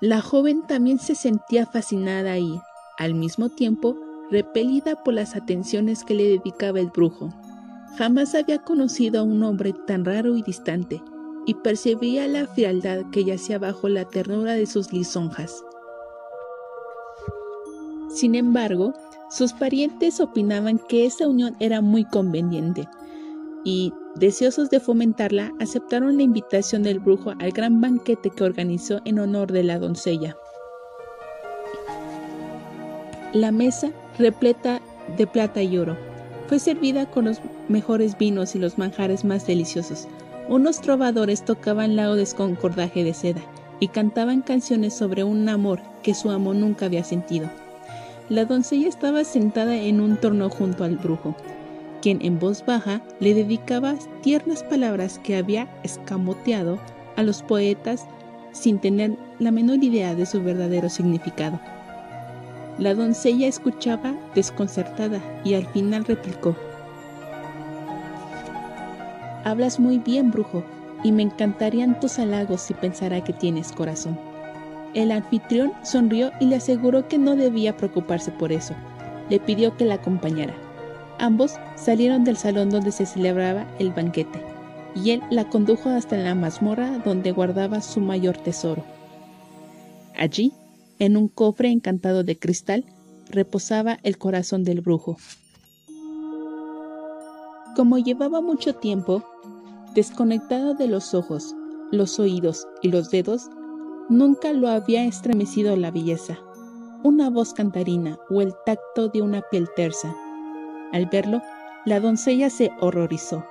La 0.00 0.20
joven 0.20 0.62
también 0.66 0.98
se 0.98 1.14
sentía 1.14 1.64
fascinada 1.66 2.36
y, 2.38 2.60
al 2.98 3.14
mismo 3.14 3.48
tiempo, 3.48 3.96
repelida 4.30 5.02
por 5.02 5.14
las 5.14 5.36
atenciones 5.36 6.04
que 6.04 6.14
le 6.14 6.24
dedicaba 6.24 6.80
el 6.80 6.90
brujo. 6.90 7.32
Jamás 7.98 8.34
había 8.34 8.64
conocido 8.64 9.20
a 9.20 9.22
un 9.22 9.42
hombre 9.42 9.74
tan 9.86 10.04
raro 10.04 10.36
y 10.36 10.42
distante, 10.42 11.02
y 11.46 11.54
percibía 11.54 12.26
la 12.26 12.46
frialdad 12.46 13.10
que 13.10 13.24
yacía 13.24 13.58
bajo 13.58 13.88
la 13.88 14.04
ternura 14.04 14.54
de 14.54 14.66
sus 14.66 14.92
lisonjas. 14.92 15.62
Sin 18.08 18.34
embargo, 18.34 18.94
sus 19.32 19.54
parientes 19.54 20.20
opinaban 20.20 20.78
que 20.78 21.06
esa 21.06 21.26
unión 21.26 21.56
era 21.58 21.80
muy 21.80 22.04
conveniente, 22.04 22.86
y, 23.64 23.94
deseosos 24.16 24.68
de 24.68 24.78
fomentarla, 24.78 25.52
aceptaron 25.58 26.18
la 26.18 26.22
invitación 26.22 26.82
del 26.82 26.98
brujo 26.98 27.32
al 27.38 27.52
gran 27.52 27.80
banquete 27.80 28.28
que 28.28 28.44
organizó 28.44 29.00
en 29.06 29.18
honor 29.18 29.50
de 29.50 29.62
la 29.62 29.78
doncella. 29.78 30.36
La 33.32 33.52
mesa, 33.52 33.90
repleta 34.18 34.82
de 35.16 35.26
plata 35.26 35.62
y 35.62 35.78
oro, 35.78 35.96
fue 36.48 36.58
servida 36.58 37.06
con 37.06 37.24
los 37.24 37.40
mejores 37.68 38.18
vinos 38.18 38.54
y 38.54 38.58
los 38.58 38.76
manjares 38.76 39.24
más 39.24 39.46
deliciosos. 39.46 40.08
Unos 40.50 40.82
trovadores 40.82 41.42
tocaban 41.42 41.96
laudes 41.96 42.34
con 42.34 42.54
cordaje 42.54 43.02
de 43.02 43.14
seda 43.14 43.40
y 43.80 43.88
cantaban 43.88 44.42
canciones 44.42 44.92
sobre 44.92 45.24
un 45.24 45.48
amor 45.48 45.80
que 46.02 46.12
su 46.12 46.30
amo 46.30 46.52
nunca 46.52 46.86
había 46.86 47.04
sentido. 47.04 47.48
La 48.28 48.44
doncella 48.44 48.88
estaba 48.88 49.24
sentada 49.24 49.76
en 49.76 50.00
un 50.00 50.16
torno 50.16 50.48
junto 50.48 50.84
al 50.84 50.96
brujo, 50.96 51.34
quien 52.00 52.20
en 52.22 52.38
voz 52.38 52.64
baja 52.64 53.02
le 53.20 53.34
dedicaba 53.34 53.94
tiernas 54.22 54.62
palabras 54.62 55.18
que 55.18 55.36
había 55.36 55.68
escamoteado 55.82 56.78
a 57.16 57.22
los 57.22 57.42
poetas 57.42 58.06
sin 58.52 58.78
tener 58.78 59.16
la 59.38 59.50
menor 59.50 59.82
idea 59.82 60.14
de 60.14 60.26
su 60.26 60.42
verdadero 60.42 60.88
significado. 60.88 61.60
La 62.78 62.94
doncella 62.94 63.48
escuchaba 63.48 64.14
desconcertada 64.34 65.20
y 65.44 65.54
al 65.54 65.66
final 65.66 66.04
replicó, 66.04 66.56
Hablas 69.44 69.80
muy 69.80 69.98
bien, 69.98 70.30
brujo, 70.30 70.62
y 71.02 71.10
me 71.10 71.22
encantarían 71.22 71.98
tus 71.98 72.18
halagos 72.18 72.60
si 72.60 72.74
pensara 72.74 73.24
que 73.24 73.32
tienes 73.32 73.72
corazón. 73.72 74.31
El 74.94 75.10
anfitrión 75.10 75.72
sonrió 75.82 76.32
y 76.38 76.46
le 76.46 76.56
aseguró 76.56 77.08
que 77.08 77.18
no 77.18 77.34
debía 77.34 77.76
preocuparse 77.76 78.30
por 78.30 78.52
eso. 78.52 78.74
Le 79.30 79.40
pidió 79.40 79.76
que 79.76 79.86
la 79.86 79.94
acompañara. 79.94 80.54
Ambos 81.18 81.54
salieron 81.76 82.24
del 82.24 82.36
salón 82.36 82.70
donde 82.70 82.92
se 82.92 83.06
celebraba 83.06 83.66
el 83.78 83.92
banquete, 83.92 84.42
y 84.94 85.12
él 85.12 85.22
la 85.30 85.48
condujo 85.48 85.88
hasta 85.88 86.16
la 86.16 86.34
mazmorra 86.34 86.98
donde 87.04 87.32
guardaba 87.32 87.80
su 87.80 88.00
mayor 88.00 88.36
tesoro. 88.36 88.84
Allí 90.16 90.52
en 90.98 91.16
un 91.16 91.28
cofre 91.28 91.70
encantado 91.70 92.22
de 92.22 92.38
cristal 92.38 92.84
reposaba 93.30 93.98
el 94.02 94.18
corazón 94.18 94.62
del 94.64 94.82
brujo. 94.82 95.16
Como 97.74 97.96
llevaba 97.98 98.42
mucho 98.42 98.74
tiempo 98.74 99.24
desconectado 99.94 100.74
de 100.74 100.88
los 100.88 101.14
ojos, 101.14 101.54
los 101.90 102.18
oídos 102.18 102.66
y 102.82 102.88
los 102.88 103.10
dedos, 103.10 103.48
nunca 104.12 104.52
lo 104.52 104.68
había 104.68 105.04
estremecido 105.04 105.74
la 105.74 105.90
belleza, 105.90 106.38
una 107.02 107.30
voz 107.30 107.54
cantarina 107.54 108.18
o 108.28 108.42
el 108.42 108.54
tacto 108.66 109.08
de 109.08 109.22
una 109.22 109.40
piel 109.50 109.68
tersa. 109.74 110.14
Al 110.92 111.06
verlo, 111.06 111.40
la 111.86 111.98
doncella 111.98 112.50
se 112.50 112.70
horrorizó, 112.80 113.44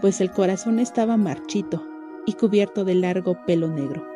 pues 0.00 0.20
el 0.20 0.30
corazón 0.30 0.78
estaba 0.78 1.16
marchito 1.16 1.84
y 2.24 2.34
cubierto 2.34 2.84
de 2.84 2.94
largo 2.94 3.36
pelo 3.44 3.66
negro. 3.66 4.06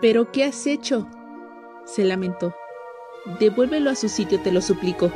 ¿Pero 0.00 0.30
qué 0.30 0.44
has 0.44 0.66
hecho? 0.66 1.08
se 1.84 2.04
lamentó. 2.04 2.54
Devuélvelo 3.40 3.90
a 3.90 3.96
su 3.96 4.08
sitio, 4.08 4.40
te 4.40 4.52
lo 4.52 4.60
suplico. 4.60 5.10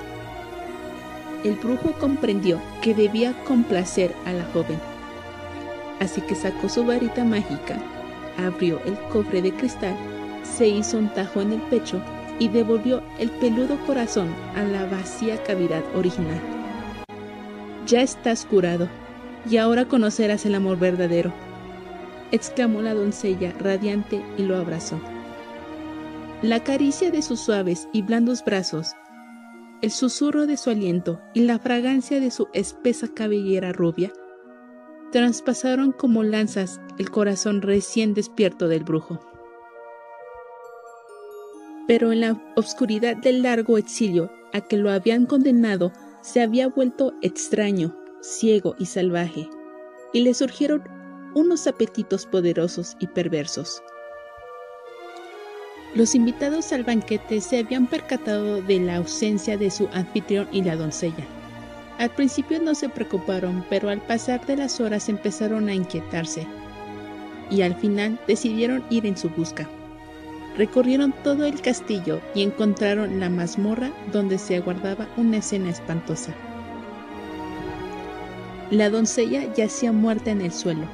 El 1.45 1.55
brujo 1.55 1.93
comprendió 2.01 2.61
que 2.83 2.95
debía 2.95 3.33
complacer 3.45 4.13
a 4.25 4.33
la 4.33 4.45
joven. 4.47 4.81
Así 6.01 6.21
que 6.21 6.35
sacó 6.35 6.69
su 6.69 6.85
varita 6.85 7.25
mágica, 7.25 7.81
abrió 8.39 8.81
el 8.85 8.99
cofre 9.11 9.43
de 9.43 9.53
cristal, 9.53 9.97
se 10.43 10.69
hizo 10.69 10.99
un 10.99 11.09
tajo 11.13 11.41
en 11.41 11.53
el 11.53 11.61
pecho 11.63 12.01
y 12.39 12.49
devolvió 12.49 13.03
el 13.19 13.31
peludo 13.31 13.79
corazón 13.87 14.29
a 14.55 14.63
la 14.63 14.87
vacía 14.87 15.43
cavidad 15.43 15.83
original. 15.95 16.41
Ya 17.87 18.03
estás 18.03 18.45
curado, 18.45 18.89
y 19.49 19.57
ahora 19.59 19.85
conocerás 19.85 20.45
el 20.45 20.55
amor 20.55 20.79
verdadero 20.79 21.33
exclamó 22.33 22.83
la 22.83 22.95
doncella 22.95 23.53
radiante 23.59 24.23
y 24.37 24.43
lo 24.43 24.57
abrazó. 24.57 25.01
La 26.43 26.63
caricia 26.63 27.11
de 27.11 27.23
sus 27.23 27.41
suaves 27.41 27.89
y 27.93 28.03
blandos 28.03 28.45
brazos, 28.45 28.93
el 29.83 29.91
susurro 29.91 30.47
de 30.47 30.57
su 30.57 30.71
aliento 30.71 31.21
y 31.35 31.41
la 31.41 31.59
fragancia 31.59 32.21
de 32.21 32.31
su 32.31 32.49
espesa 32.53 33.09
cabellera 33.09 33.73
rubia 33.73 34.13
traspasaron 35.13 35.93
como 35.93 36.23
lanzas 36.23 36.81
el 36.99 37.11
corazón 37.11 37.63
recién 37.63 38.15
despierto 38.15 38.69
del 38.69 38.85
brujo. 38.85 39.21
Pero 41.87 42.13
en 42.13 42.21
la 42.21 42.43
oscuridad 42.57 43.17
del 43.17 43.43
largo 43.43 43.79
exilio 43.79 44.31
a 44.53 44.61
que 44.61 44.77
lo 44.77 44.91
habían 44.91 45.27
condenado, 45.27 45.93
se 46.21 46.43
había 46.43 46.69
vuelto 46.69 47.15
extraño, 47.23 47.97
ciego 48.21 48.75
y 48.79 48.87
salvaje, 48.87 49.49
y 50.13 50.23
le 50.23 50.35
surgieron 50.35 50.83
unos 51.35 51.67
apetitos 51.67 52.27
poderosos 52.27 52.97
y 52.99 53.07
perversos. 53.07 53.83
Los 55.95 56.15
invitados 56.15 56.73
al 56.73 56.83
banquete 56.83 57.41
se 57.41 57.59
habían 57.59 57.87
percatado 57.87 58.61
de 58.61 58.81
la 58.81 58.97
ausencia 58.97 59.57
de 59.57 59.71
su 59.71 59.89
anfitrión 59.93 60.49
y 60.53 60.63
la 60.63 60.77
doncella. 60.77 61.27
Al 61.99 62.11
principio 62.11 62.61
no 62.61 62.75
se 62.75 62.89
preocuparon, 62.89 63.65
pero 63.71 63.89
al 63.89 64.01
pasar 64.01 64.45
de 64.47 64.57
las 64.57 64.81
horas 64.81 65.09
empezaron 65.09 65.69
a 65.69 65.75
inquietarse 65.75 66.47
y 67.51 67.63
al 67.63 67.75
final 67.77 68.19
decidieron 68.27 68.85
ir 68.91 69.07
en 69.07 69.17
su 69.17 69.31
busca. 69.31 69.69
Recorrieron 70.57 71.15
todo 71.23 71.45
el 71.45 71.61
castillo 71.61 72.21
y 72.35 72.43
encontraron 72.43 73.21
la 73.21 73.31
mazmorra 73.31 73.93
donde 74.13 74.39
se 74.39 74.57
aguardaba 74.57 75.09
una 75.17 75.39
escena 75.39 75.71
espantosa. 75.71 76.35
La 78.71 78.91
doncella 78.91 79.55
yacía 79.55 79.93
muerta 79.93 80.31
en 80.31 80.41
el 80.41 80.53
suelo, 80.53 80.89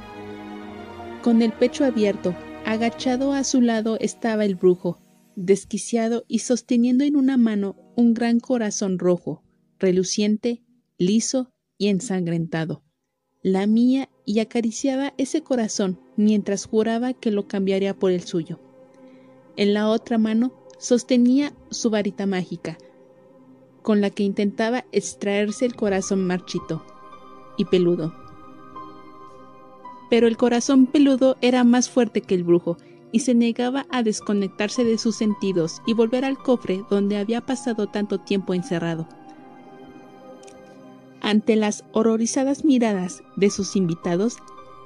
con 1.23 1.41
el 1.41 1.53
pecho 1.53 1.85
abierto, 1.85 2.35
agachado 2.65 3.31
a 3.31 3.45
su 3.45 3.61
lado 3.61 3.97
estaba 4.01 4.43
el 4.43 4.55
brujo, 4.55 4.99
desquiciado 5.37 6.25
y 6.27 6.39
sosteniendo 6.39 7.05
en 7.05 7.15
una 7.15 7.37
mano 7.37 7.77
un 7.95 8.13
gran 8.13 8.41
corazón 8.41 8.99
rojo, 8.99 9.41
reluciente, 9.79 10.62
liso 10.97 11.51
y 11.77 11.87
ensangrentado. 11.87 12.83
Lamía 13.41 14.09
y 14.25 14.39
acariciaba 14.39 15.13
ese 15.17 15.41
corazón 15.41 15.99
mientras 16.15 16.65
juraba 16.65 17.13
que 17.13 17.31
lo 17.31 17.47
cambiaría 17.47 17.93
por 17.93 18.11
el 18.11 18.21
suyo. 18.21 18.59
En 19.57 19.73
la 19.73 19.89
otra 19.89 20.17
mano 20.17 20.53
sostenía 20.79 21.53
su 21.69 21.89
varita 21.89 22.25
mágica, 22.25 22.77
con 23.81 24.01
la 24.01 24.09
que 24.09 24.23
intentaba 24.23 24.85
extraerse 24.91 25.65
el 25.65 25.75
corazón 25.75 26.25
marchito 26.25 26.85
y 27.57 27.65
peludo 27.65 28.15
Pero 30.09 30.27
el 30.27 30.37
corazón 30.37 30.87
peludo 30.87 31.37
era 31.41 31.63
más 31.63 31.89
fuerte 31.89 32.21
que 32.21 32.33
el 32.33 32.43
brujo 32.43 32.77
y 33.11 33.19
se 33.19 33.35
negaba 33.35 33.85
a 33.91 34.01
desconectarse 34.01 34.83
de 34.83 34.97
sus 34.97 35.15
sentidos 35.15 35.81
y 35.85 35.93
volver 35.93 36.25
al 36.25 36.37
cofre 36.37 36.83
donde 36.89 37.17
había 37.17 37.41
pasado 37.41 37.87
tanto 37.87 38.19
tiempo 38.19 38.53
encerrado. 38.53 39.07
Ante 41.23 41.55
las 41.55 41.85
horrorizadas 41.93 42.65
miradas 42.65 43.23
de 43.37 43.49
sus 43.49 43.77
invitados, 43.77 44.37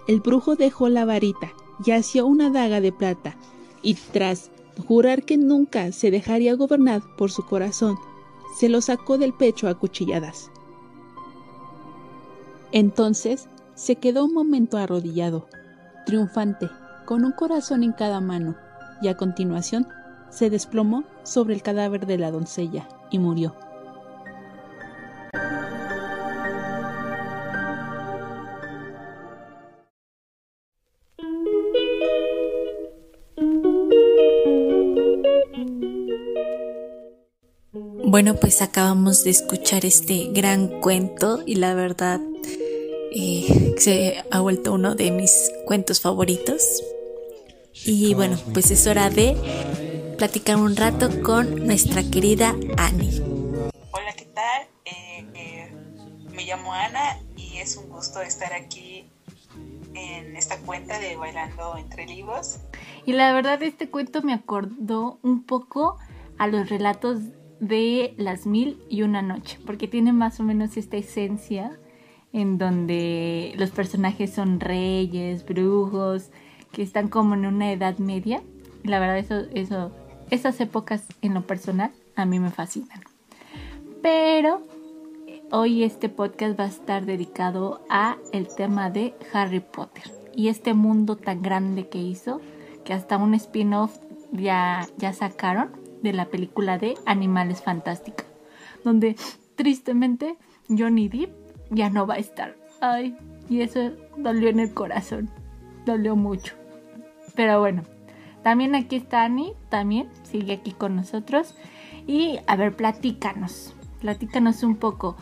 el 0.07 0.21
brujo 0.21 0.55
dejó 0.55 0.87
la 0.87 1.03
varita 1.03 1.51
y 1.83 1.91
asió 1.91 2.27
una 2.27 2.51
daga 2.51 2.79
de 2.79 2.91
plata, 2.91 3.35
y 3.81 3.95
tras 3.95 4.51
jurar 4.87 5.23
que 5.23 5.37
nunca 5.37 5.91
se 5.91 6.11
dejaría 6.11 6.53
gobernar 6.53 7.01
por 7.17 7.31
su 7.31 7.43
corazón, 7.43 7.97
se 8.59 8.69
lo 8.69 8.81
sacó 8.81 9.17
del 9.17 9.33
pecho 9.33 9.67
a 9.67 9.73
cuchilladas. 9.73 10.51
Entonces 12.71 13.47
se 13.73 13.95
quedó 13.95 14.25
un 14.25 14.33
momento 14.35 14.77
arrodillado, 14.77 15.47
triunfante, 16.05 16.69
con 17.05 17.25
un 17.25 17.31
corazón 17.31 17.83
en 17.83 17.93
cada 17.93 18.21
mano, 18.21 18.55
y 19.01 19.07
a 19.07 19.17
continuación 19.17 19.87
se 20.29 20.51
desplomó 20.51 21.03
sobre 21.23 21.55
el 21.55 21.63
cadáver 21.63 22.05
de 22.05 22.19
la 22.19 22.29
doncella 22.29 22.87
y 23.09 23.17
murió. 23.17 23.55
Bueno, 38.09 38.35
pues 38.35 38.61
acabamos 38.61 39.25
de 39.25 39.31
escuchar 39.31 39.83
este 39.83 40.29
gran 40.31 40.79
cuento 40.79 41.43
y 41.45 41.55
la 41.55 41.73
verdad 41.73 42.21
eh, 43.11 43.75
se 43.79 44.23
ha 44.31 44.39
vuelto 44.39 44.71
uno 44.71 44.95
de 44.95 45.11
mis 45.11 45.51
cuentos 45.65 45.99
favoritos. 45.99 46.81
Y 47.85 48.13
bueno, 48.13 48.37
pues 48.53 48.71
es 48.71 48.87
hora 48.87 49.09
de 49.09 49.35
platicar 50.17 50.55
un 50.55 50.77
rato 50.77 51.21
con 51.21 51.67
nuestra 51.67 52.01
querida 52.01 52.55
Annie. 52.77 53.21
Hola, 53.91 54.13
¿qué 54.15 54.25
tal? 54.33 54.67
Eh, 54.85 55.25
eh, 55.33 55.71
me 56.31 56.45
llamo 56.45 56.71
Ana 56.71 57.19
y 57.35 57.57
es 57.57 57.75
un 57.75 57.89
gusto 57.89 58.21
estar 58.21 58.53
aquí 58.53 59.09
en 59.95 60.37
esta 60.37 60.57
cuenta 60.59 60.97
de 60.97 61.17
Bailando 61.17 61.75
entre 61.75 62.05
Libros. 62.05 62.59
Y 63.05 63.11
la 63.11 63.33
verdad 63.33 63.61
este 63.63 63.89
cuento 63.89 64.21
me 64.21 64.33
acordó 64.33 65.19
un 65.23 65.43
poco 65.43 65.97
a 66.37 66.47
los 66.47 66.69
relatos 66.69 67.19
de 67.59 68.13
Las 68.17 68.45
Mil 68.45 68.77
y 68.89 69.01
una 69.01 69.21
Noche, 69.21 69.59
porque 69.65 69.87
tiene 69.87 70.13
más 70.13 70.39
o 70.39 70.43
menos 70.43 70.77
esta 70.77 70.97
esencia 70.97 71.77
en 72.33 72.57
donde 72.57 73.53
los 73.57 73.71
personajes 73.71 74.33
son 74.33 74.59
reyes, 74.59 75.45
brujos, 75.45 76.29
que 76.71 76.83
están 76.83 77.07
como 77.07 77.35
en 77.35 77.45
una 77.45 77.71
edad 77.71 77.97
media. 77.97 78.41
La 78.83 78.99
verdad, 78.99 79.17
eso, 79.17 79.49
eso, 79.53 79.91
esas 80.29 80.59
épocas 80.59 81.05
en 81.21 81.33
lo 81.33 81.41
personal 81.41 81.91
a 82.15 82.25
mí 82.25 82.39
me 82.39 82.51
fascinan. 82.51 83.01
Pero 84.01 84.61
hoy 85.51 85.83
este 85.83 86.09
podcast 86.09 86.59
va 86.59 86.65
a 86.65 86.67
estar 86.67 87.05
dedicado 87.05 87.81
a 87.89 88.17
el 88.33 88.47
tema 88.47 88.89
de 88.89 89.13
Harry 89.33 89.59
Potter 89.59 90.11
y 90.35 90.49
este 90.49 90.73
mundo 90.73 91.15
tan 91.15 91.41
grande 91.41 91.87
que 91.87 91.97
hizo, 91.97 92.41
que 92.83 92.93
hasta 92.93 93.17
un 93.17 93.33
spin-off 93.33 93.97
ya, 94.31 94.87
ya 94.97 95.13
sacaron 95.13 95.86
de 96.07 96.13
la 96.13 96.25
película 96.25 96.77
de 96.77 96.97
Animales 97.05 97.61
Fantásticos, 97.61 98.25
donde 98.83 99.17
tristemente 99.55 100.37
Johnny 100.69 101.09
Depp 101.09 101.31
ya 101.69 101.89
no 101.89 102.07
va 102.07 102.15
a 102.15 102.19
estar. 102.19 102.55
Ay, 102.79 103.17
y 103.49 103.61
eso 103.61 103.91
dolió 104.15 104.47
en 104.49 104.59
el 104.59 104.73
corazón, 104.73 105.29
dolió 105.85 106.15
mucho. 106.15 106.55
Pero 107.35 107.59
bueno, 107.59 107.83
también 108.41 108.73
aquí 108.73 108.95
está 108.95 109.25
Annie, 109.25 109.53
también 109.69 110.09
sigue 110.23 110.53
aquí 110.53 110.71
con 110.71 110.95
nosotros. 110.95 111.55
Y 112.07 112.39
a 112.47 112.55
ver, 112.55 112.75
platícanos, 112.75 113.75
platícanos 113.99 114.63
un 114.63 114.77
poco. 114.77 115.17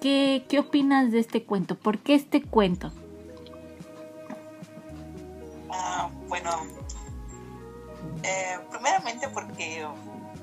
¿Qué, 0.00 0.44
qué 0.48 0.60
opinas 0.60 1.12
de 1.12 1.18
este 1.18 1.44
cuento? 1.44 1.76
¿Por 1.76 1.98
qué 1.98 2.14
este 2.14 2.42
cuento? 2.42 2.90
Ah, 5.70 6.08
bueno, 6.28 6.50
eh, 8.22 8.58
primeramente 8.70 9.28
porque 9.28 9.84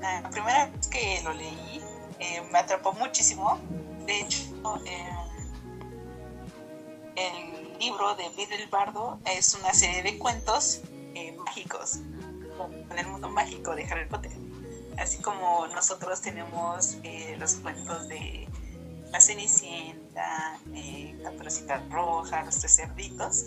la 0.00 0.30
primera 0.30 0.66
vez 0.66 0.88
que 0.88 1.20
lo 1.22 1.32
leí 1.32 1.82
eh, 2.18 2.42
me 2.50 2.58
atrapó 2.58 2.92
muchísimo. 2.92 3.58
De 4.06 4.20
hecho, 4.20 4.40
eh, 4.86 5.08
el 7.16 7.78
libro 7.78 8.14
de 8.16 8.28
Bill 8.30 8.68
Bardo 8.70 9.18
es 9.24 9.54
una 9.54 9.72
serie 9.72 10.02
de 10.02 10.18
cuentos 10.18 10.82
eh, 11.14 11.32
mágicos, 11.44 11.96
en 12.90 12.98
el 12.98 13.06
mundo 13.06 13.28
mágico 13.28 13.74
de 13.74 13.84
Harry 13.84 14.08
Potter. 14.08 14.32
Así 14.98 15.18
como 15.22 15.66
nosotros 15.68 16.20
tenemos 16.20 16.98
los 17.38 17.54
cuentos 17.54 18.06
de 18.08 18.46
La 19.10 19.20
Cenicienta, 19.20 20.58
Caperucita 21.22 21.82
Roja, 21.90 22.44
Los 22.44 22.58
Tres 22.58 22.76
Cerditos, 22.76 23.46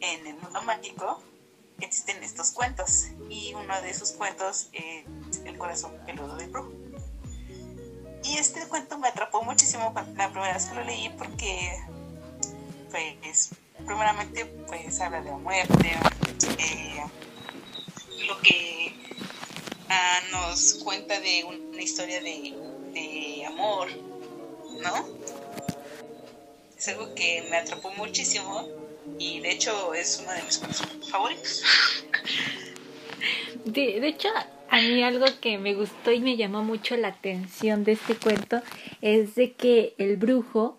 en 0.00 0.26
el 0.26 0.34
mundo 0.36 0.60
mágico 0.62 1.22
existen 1.80 2.22
estos 2.22 2.50
cuentos 2.50 3.06
y 3.30 3.54
uno 3.54 3.80
de 3.82 3.90
esos 3.90 4.12
cuentos 4.12 4.68
es 4.72 5.04
El 5.44 5.56
corazón 5.56 5.92
peludo 6.06 6.36
del 6.36 6.50
brujo. 6.50 6.72
Y 8.24 8.36
este 8.36 8.66
cuento 8.66 8.98
me 8.98 9.08
atrapó 9.08 9.42
muchísimo 9.42 9.92
la 10.16 10.30
primera 10.30 10.54
vez 10.54 10.66
que 10.66 10.74
lo 10.74 10.84
leí 10.84 11.08
porque, 11.16 11.78
pues, 12.90 13.50
primeramente, 13.86 14.44
pues 14.44 15.00
habla 15.00 15.22
de 15.22 15.30
la 15.30 15.38
muerte, 15.38 15.96
eh, 16.58 17.04
lo 18.26 18.38
que 18.40 18.94
ah, 19.88 20.20
nos 20.32 20.74
cuenta 20.84 21.18
de 21.20 21.44
una 21.44 21.80
historia 21.80 22.20
de, 22.20 22.54
de 22.92 23.46
amor, 23.46 23.88
¿no? 24.82 25.08
Es 26.76 26.88
algo 26.88 27.14
que 27.14 27.46
me 27.50 27.56
atrapó 27.56 27.90
muchísimo 27.92 28.77
y 29.18 29.40
de 29.40 29.50
hecho 29.52 29.94
es 29.94 30.20
uno 30.22 30.32
de 30.32 30.42
mis 30.42 30.58
cuentos 30.58 30.82
favoritos. 31.10 31.64
De, 33.64 34.00
de, 34.00 34.08
hecho, 34.08 34.28
a 34.70 34.80
mí 34.80 35.02
algo 35.02 35.26
que 35.40 35.58
me 35.58 35.74
gustó 35.74 36.12
y 36.12 36.20
me 36.20 36.36
llamó 36.36 36.62
mucho 36.62 36.96
la 36.96 37.08
atención 37.08 37.84
de 37.84 37.92
este 37.92 38.14
cuento 38.14 38.62
es 39.02 39.34
de 39.34 39.52
que 39.52 39.94
el 39.98 40.16
brujo 40.16 40.78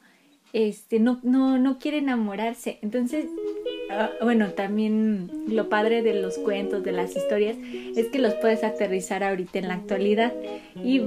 este, 0.53 0.99
no, 0.99 1.19
no, 1.23 1.57
no 1.59 1.77
quiere 1.77 1.99
enamorarse. 1.99 2.79
Entonces, 2.81 3.25
uh, 3.25 4.23
bueno, 4.23 4.51
también 4.51 5.29
lo 5.47 5.69
padre 5.69 6.01
de 6.01 6.15
los 6.15 6.37
cuentos, 6.37 6.83
de 6.83 6.91
las 6.91 7.15
historias, 7.15 7.57
es 7.95 8.07
que 8.07 8.19
los 8.19 8.33
puedes 8.35 8.63
aterrizar 8.63 9.23
ahorita 9.23 9.59
en 9.59 9.67
la 9.67 9.75
actualidad. 9.75 10.33
Y 10.83 11.01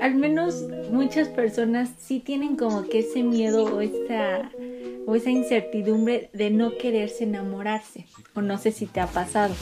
al 0.00 0.14
menos 0.14 0.64
muchas 0.90 1.28
personas 1.28 1.90
sí 1.98 2.20
tienen 2.20 2.56
como 2.56 2.88
que 2.88 3.00
ese 3.00 3.22
miedo 3.22 3.64
o 3.64 3.80
esa 3.80 4.50
o 5.06 5.14
esa 5.14 5.30
incertidumbre 5.30 6.30
de 6.32 6.50
no 6.50 6.76
quererse 6.76 7.24
enamorarse. 7.24 8.06
O 8.34 8.40
no 8.40 8.58
sé 8.58 8.72
si 8.72 8.86
te 8.86 9.00
ha 9.00 9.06
pasado. 9.06 9.54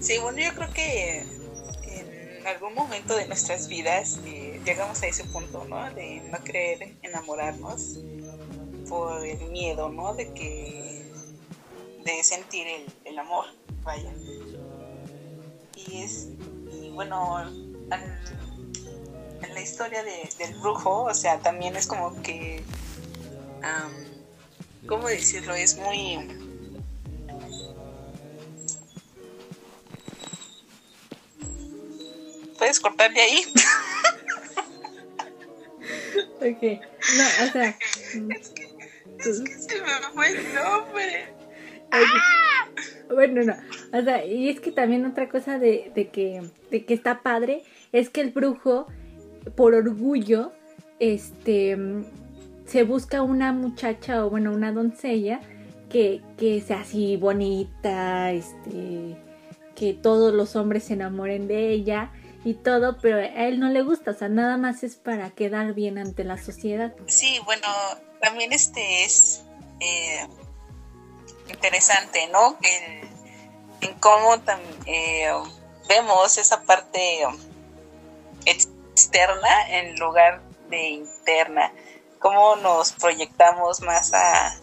Sí, 0.00 0.18
bueno, 0.18 0.38
yo 0.38 0.54
creo 0.54 0.70
que 0.72 1.24
en 2.42 2.46
algún 2.46 2.74
momento 2.74 3.16
de 3.16 3.26
nuestras 3.28 3.68
vidas 3.68 4.20
eh, 4.24 4.60
llegamos 4.64 5.02
a 5.02 5.06
ese 5.06 5.24
punto, 5.24 5.64
¿no? 5.68 5.92
De 5.94 6.22
no 6.30 6.42
querer 6.42 6.94
enamorarnos 7.02 7.98
por 8.88 9.24
el 9.24 9.38
miedo, 9.50 9.88
¿no? 9.90 10.14
De 10.14 10.32
que 10.32 11.04
de 12.04 12.24
sentir 12.24 12.66
el, 12.66 12.86
el 13.04 13.18
amor, 13.18 13.46
vaya. 13.84 14.12
Y 15.76 16.02
es, 16.02 16.28
y 16.72 16.90
bueno, 16.90 17.36
al, 17.36 18.51
en 19.42 19.54
la 19.54 19.60
historia 19.60 20.02
de, 20.02 20.28
del 20.38 20.54
brujo, 20.54 21.04
o 21.04 21.14
sea, 21.14 21.38
también 21.38 21.76
es 21.76 21.86
como 21.86 22.20
que, 22.22 22.62
¿cómo 24.86 25.08
decirlo? 25.08 25.54
Es 25.54 25.76
muy... 25.76 26.28
¿Puedes 32.58 32.78
cortar 32.80 33.12
de 33.12 33.20
ahí? 33.20 33.44
ok, 36.36 36.62
no, 37.16 37.24
o 37.44 37.52
sea... 37.52 37.78
Es 38.28 38.48
que, 38.50 38.64
es 39.30 39.40
que 39.40 39.54
se 39.58 39.80
me 39.80 39.88
fue 40.12 40.28
el 40.28 40.54
nombre. 40.54 41.32
¡Ah! 41.92 42.68
Bueno, 43.08 43.42
no, 43.44 43.54
o 43.96 44.02
sea, 44.02 44.24
y 44.24 44.48
es 44.48 44.60
que 44.60 44.72
también 44.72 45.06
otra 45.06 45.28
cosa 45.28 45.58
de, 45.58 45.92
de, 45.94 46.08
que, 46.08 46.42
de 46.70 46.84
que 46.84 46.94
está 46.94 47.22
padre 47.22 47.62
es 47.92 48.10
que 48.10 48.20
el 48.20 48.30
brujo 48.30 48.88
por 49.56 49.74
orgullo, 49.74 50.52
este, 50.98 51.76
se 52.66 52.84
busca 52.84 53.22
una 53.22 53.52
muchacha 53.52 54.24
o 54.24 54.30
bueno, 54.30 54.52
una 54.52 54.72
doncella 54.72 55.40
que, 55.90 56.22
que 56.38 56.60
sea 56.60 56.80
así 56.80 57.16
bonita, 57.16 58.32
este, 58.32 59.16
que 59.74 59.94
todos 59.94 60.32
los 60.32 60.56
hombres 60.56 60.84
se 60.84 60.94
enamoren 60.94 61.48
de 61.48 61.70
ella 61.70 62.10
y 62.44 62.54
todo, 62.54 62.98
pero 63.00 63.18
a 63.18 63.46
él 63.46 63.60
no 63.60 63.68
le 63.68 63.82
gusta, 63.82 64.12
o 64.12 64.14
sea, 64.14 64.28
nada 64.28 64.56
más 64.56 64.82
es 64.82 64.96
para 64.96 65.30
quedar 65.30 65.74
bien 65.74 65.98
ante 65.98 66.24
la 66.24 66.38
sociedad. 66.38 66.94
Sí, 67.06 67.38
bueno, 67.44 67.66
también 68.20 68.52
este 68.52 69.04
es 69.04 69.44
eh, 69.80 70.26
interesante, 71.48 72.28
¿no? 72.32 72.56
En, 72.62 73.88
en 73.88 73.98
cómo 73.98 74.34
eh, 74.86 75.30
vemos 75.88 76.38
esa 76.38 76.62
parte 76.62 77.22
externa 78.92 79.68
en 79.68 79.96
lugar 79.96 80.40
de 80.68 80.88
interna, 80.88 81.72
cómo 82.18 82.56
nos 82.56 82.92
proyectamos 82.92 83.80
más 83.80 84.14
a 84.14 84.54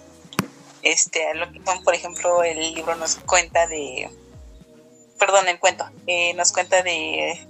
este 0.82 1.28
a 1.28 1.34
lo 1.34 1.52
que 1.52 1.60
por 1.60 1.94
ejemplo 1.94 2.42
el 2.44 2.74
libro 2.74 2.96
nos 2.96 3.16
cuenta 3.16 3.68
de 3.68 4.10
perdón 5.18 5.48
el 5.50 5.60
cuento 5.60 5.86
eh, 6.08 6.34
nos 6.36 6.54
cuenta 6.54 6.82
de 6.84 7.46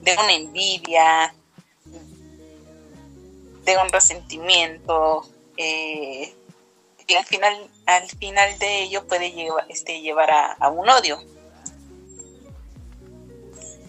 de 0.00 0.12
una 0.14 0.32
envidia 0.32 1.34
de 3.64 3.76
un 3.78 3.88
resentimiento 3.90 5.28
eh, 5.56 6.34
y 7.06 7.14
al 7.14 7.24
final 7.24 7.70
al 7.86 8.08
final 8.08 8.58
de 8.58 8.82
ello 8.82 9.06
puede 9.06 9.32
llevar 9.32 9.66
este 9.68 10.00
llevar 10.00 10.30
a, 10.30 10.68
un 10.68 10.88
odio 10.88 11.22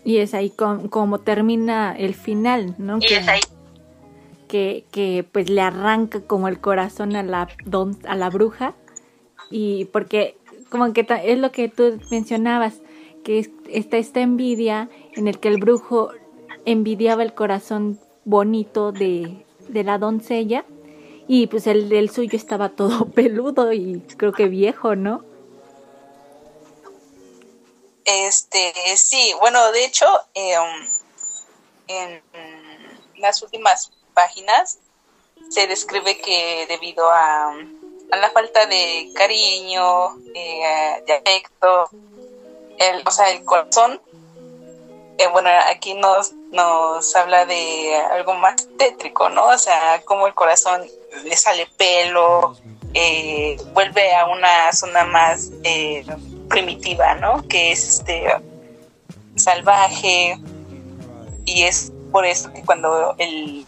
y 0.04 0.18
es 0.18 0.34
ahí 0.34 0.50
como, 0.50 1.20
termina 1.20 1.96
el 1.98 2.14
final 2.14 2.76
no 2.78 3.00
y 3.00 3.14
es 3.14 3.28
ahí. 3.28 3.42
que, 4.48 4.86
que 4.92 5.26
pues 5.30 5.50
le 5.50 5.62
arranca 5.62 6.22
como 6.22 6.48
el 6.48 6.60
corazón 6.60 7.16
a 7.16 7.24
la, 7.24 7.48
a 8.08 8.16
la 8.16 8.30
bruja. 8.30 8.76
Y 9.52 9.86
porque 9.86 10.38
como 10.70 10.94
que 10.94 11.06
es 11.24 11.40
lo 11.40 11.52
que 11.52 11.70
tú 11.70 12.00
mencionabas, 12.12 12.82
que 13.24 13.50
está 13.70 13.98
esta 13.98 14.22
envidia 14.22 14.90
en 15.16 15.28
el 15.28 15.40
que 15.40 15.50
el 15.50 15.60
brujo 15.60 16.10
envidiaba 16.66 17.24
el 17.24 17.34
corazón 17.34 18.00
bonito 18.26 18.92
de, 18.92 19.46
de 19.68 19.84
la 19.84 19.98
doncella. 19.98 20.66
Y 21.28 21.48
pues 21.48 21.68
el, 21.68 21.92
el 21.92 22.10
suyo 22.10 22.36
estaba 22.36 22.70
todo 22.70 23.06
peludo 23.16 23.74
y 23.74 24.02
creo 24.18 24.32
que 24.32 24.48
viejo, 24.48 24.96
¿no? 24.96 25.24
Este, 28.12 28.74
sí, 28.98 29.36
bueno, 29.40 29.72
de 29.72 29.86
hecho, 29.86 30.08
eh, 30.34 30.58
um, 30.58 30.88
en 31.88 32.24
las 33.18 33.44
últimas 33.44 33.92
páginas 34.16 34.80
se 35.50 35.68
describe 35.68 36.18
que 36.18 36.66
debido 36.68 37.08
a, 37.12 37.54
la 38.10 38.32
falta 38.32 38.66
de 38.66 39.12
cariño, 39.16 40.18
eh, 40.34 41.04
de 41.06 41.14
afecto, 41.14 41.90
el, 42.80 43.04
o 43.06 43.12
sea, 43.12 43.30
el 43.30 43.46
corazón, 43.46 44.02
eh, 45.20 45.28
bueno, 45.28 45.52
aquí 45.68 45.94
nos, 45.94 46.34
nos 46.52 47.16
habla 47.16 47.46
de 47.46 47.96
algo 48.12 48.34
más 48.34 48.68
tétrico, 48.80 49.30
¿no? 49.30 49.50
O 49.50 49.58
sea, 49.60 50.02
como 50.04 50.26
el 50.26 50.34
corazón 50.34 50.84
le 51.26 51.38
sale 51.38 51.68
pelo, 51.78 52.58
eh, 52.96 53.56
vuelve 53.74 54.16
a 54.16 54.26
una 54.26 54.72
zona 54.74 55.04
más 55.04 55.52
primitiva, 56.50 57.16
¿no? 57.16 57.48
Que 57.48 57.72
es 57.72 58.00
este 58.00 58.26
salvaje 59.36 60.38
y 61.46 61.64
es 61.64 61.92
por 62.12 62.26
eso 62.26 62.52
que 62.52 62.64
cuando 62.64 63.16
el 63.18 63.66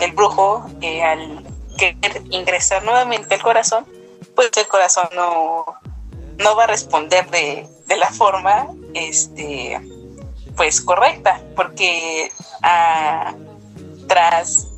el 0.00 0.12
brujo 0.12 0.64
eh, 0.80 1.02
al 1.02 1.44
querer 1.78 2.22
ingresar 2.30 2.84
nuevamente 2.84 3.34
al 3.34 3.42
corazón, 3.42 3.86
pues 4.34 4.50
el 4.56 4.66
corazón 4.68 5.08
no, 5.14 5.64
no 6.38 6.56
va 6.56 6.64
a 6.64 6.66
responder 6.66 7.28
de, 7.30 7.68
la 7.96 8.10
forma 8.10 8.68
este 8.94 9.80
pues 10.56 10.80
correcta, 10.80 11.40
porque 11.54 12.30
ah, 12.62 13.34
tras 14.08 14.68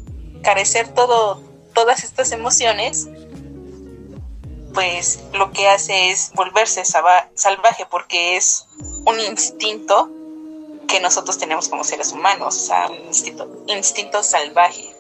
carecer 0.43 0.89
todo, 0.89 1.43
todas 1.75 2.05
estas 2.05 2.33
emociones, 2.33 3.09
pues 4.77 5.21
lo 5.33 5.53
que 5.53 5.71
hace 5.71 6.11
es 6.11 6.33
volverse 6.35 6.85
salvaje 6.85 7.87
porque 7.91 8.37
es 8.37 8.67
un 9.07 9.19
instinto 9.21 10.11
que 10.87 11.01
nosotros 11.01 11.39
tenemos 11.39 11.71
como 11.71 11.83
seres 11.83 12.13
humanos, 12.13 12.55
o 12.55 12.67
sea, 12.67 12.89
un 12.89 13.07
instinto, 13.75 14.23
salvaje 14.23 14.95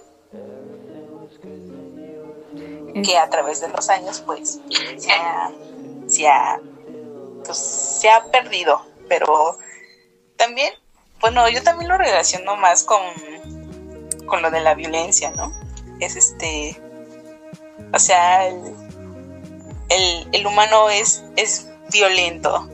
que 3.05 3.19
a 3.19 3.29
través 3.29 3.61
de 3.61 3.69
los 3.69 3.91
años 3.91 4.23
pues 4.25 4.61
se 4.97 5.13
ha, 5.13 6.59
pues, 7.45 7.59
se 7.59 8.09
ha, 8.09 8.25
perdido, 8.33 8.81
pero 9.11 9.59
también, 10.39 10.73
bueno, 11.21 11.51
yo 11.51 11.63
también 11.63 11.91
lo 11.91 11.99
relaciono 11.99 12.57
más 12.57 12.83
con, 12.83 13.03
con 14.25 14.41
lo 14.41 14.51
de 14.51 14.61
la 14.61 14.75
violencia, 14.75 15.33
¿no? 15.33 15.53
Es 16.01 16.17
este, 16.17 16.81
o 17.93 17.99
sea, 17.99 18.47
el, 18.47 18.86
el, 19.89 20.47
humano 20.47 20.91
es, 20.91 21.25
es 21.37 21.69
violento. 21.93 22.69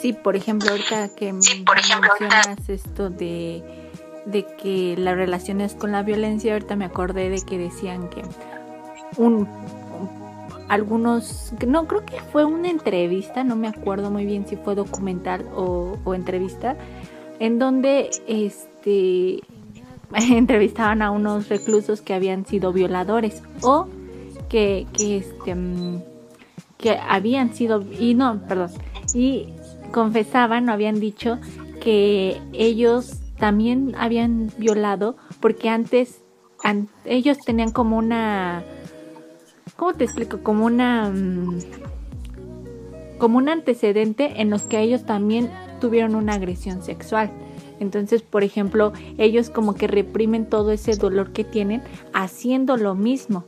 Sí, 0.00 0.12
por 0.12 0.34
ejemplo, 0.36 0.70
ahorita 0.70 1.10
que 1.14 1.34
por 1.66 1.78
ejemplo, 1.78 2.10
mencionas 2.18 2.68
esto 2.68 3.10
de 3.10 3.62
de 4.24 4.44
que 4.44 4.96
las 4.96 5.16
relaciones 5.16 5.74
con 5.74 5.92
la 5.92 6.02
violencia, 6.02 6.52
ahorita 6.52 6.76
me 6.76 6.84
acordé 6.84 7.30
de 7.30 7.40
que 7.42 7.58
decían 7.58 8.08
que 8.08 8.22
un, 9.16 9.48
algunos, 10.68 11.52
no 11.66 11.86
creo 11.86 12.04
que 12.04 12.20
fue 12.32 12.44
una 12.44 12.70
entrevista, 12.70 13.44
no 13.44 13.56
me 13.56 13.68
acuerdo 13.68 14.10
muy 14.10 14.24
bien 14.24 14.46
si 14.46 14.56
fue 14.56 14.74
documental 14.74 15.46
o, 15.54 16.14
entrevista, 16.14 16.76
en 17.38 17.58
donde 17.58 18.10
este 18.26 19.40
entrevistaban 20.30 21.02
a 21.02 21.10
unos 21.10 21.48
reclusos 21.48 22.00
que 22.02 22.14
habían 22.14 22.46
sido 22.46 22.72
violadores 22.72 23.42
o 23.62 23.88
que, 24.48 24.86
que 24.92 25.18
este 25.18 25.54
mm, 25.54 26.02
que 26.78 26.96
habían 26.96 27.54
sido 27.54 27.84
y 27.98 28.14
no, 28.14 28.40
perdón, 28.48 28.70
y 29.14 29.48
confesaban 29.92 30.68
o 30.68 30.72
habían 30.72 30.98
dicho 30.98 31.38
que 31.80 32.40
ellos 32.52 33.20
también 33.38 33.94
habían 33.98 34.50
violado 34.58 35.16
porque 35.40 35.68
antes 35.68 36.22
ellos 37.04 37.38
tenían 37.38 37.70
como 37.70 37.96
una 37.96 38.62
¿cómo 39.76 39.94
te 39.94 40.04
explico? 40.04 40.42
como 40.42 40.66
una 40.66 41.10
mm, 41.10 41.58
como 43.18 43.38
un 43.38 43.48
antecedente 43.48 44.40
en 44.40 44.50
los 44.50 44.62
que 44.62 44.80
ellos 44.80 45.04
también 45.04 45.50
tuvieron 45.80 46.14
una 46.14 46.34
agresión 46.34 46.82
sexual. 46.82 47.30
Entonces, 47.80 48.22
por 48.22 48.44
ejemplo, 48.44 48.92
ellos 49.18 49.50
como 49.50 49.74
que 49.74 49.88
reprimen 49.88 50.48
todo 50.48 50.70
ese 50.70 50.94
dolor 50.94 51.32
que 51.32 51.44
tienen 51.44 51.82
haciendo 52.12 52.76
lo 52.76 52.94
mismo. 52.94 53.44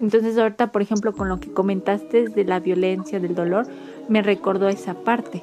Entonces, 0.00 0.36
ahorita, 0.36 0.72
por 0.72 0.82
ejemplo, 0.82 1.12
con 1.14 1.28
lo 1.28 1.38
que 1.38 1.52
comentaste 1.52 2.28
de 2.28 2.44
la 2.44 2.58
violencia, 2.58 3.20
del 3.20 3.34
dolor, 3.34 3.68
me 4.08 4.22
recordó 4.22 4.68
esa 4.68 4.94
parte. 4.94 5.42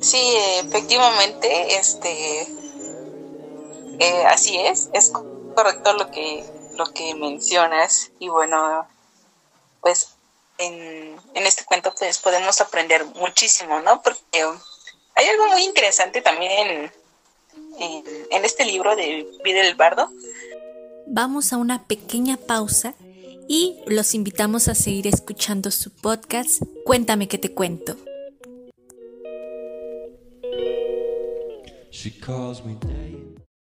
Sí, 0.00 0.34
efectivamente, 0.62 1.78
este, 1.78 2.42
eh, 3.98 4.24
así 4.26 4.56
es, 4.56 4.90
es 4.92 5.10
correcto 5.54 5.92
lo 5.94 6.10
que, 6.10 6.44
lo 6.76 6.86
que 6.86 7.14
mencionas 7.14 8.12
y 8.18 8.28
bueno, 8.28 8.86
pues 9.80 10.17
en, 10.58 11.16
en 11.34 11.46
este 11.46 11.64
cuento 11.64 11.94
pues 11.98 12.18
podemos 12.18 12.60
aprender 12.60 13.04
muchísimo, 13.06 13.80
¿no? 13.80 14.02
Porque 14.02 14.20
hay 15.14 15.26
algo 15.26 15.48
muy 15.48 15.64
interesante 15.64 16.20
también 16.20 16.52
en, 17.78 18.04
en 18.30 18.44
este 18.44 18.64
libro 18.64 18.94
de 18.96 19.26
Vida 19.44 19.62
del 19.62 19.74
Bardo. 19.74 20.10
Vamos 21.06 21.52
a 21.52 21.56
una 21.56 21.84
pequeña 21.84 22.36
pausa 22.36 22.94
y 23.48 23.80
los 23.86 24.14
invitamos 24.14 24.68
a 24.68 24.74
seguir 24.74 25.06
escuchando 25.06 25.70
su 25.70 25.90
podcast 25.90 26.62
Cuéntame 26.84 27.28
que 27.28 27.38
te 27.38 27.52
cuento. 27.54 27.96
She 31.90 32.10
calls 32.10 32.62
me 32.64 32.74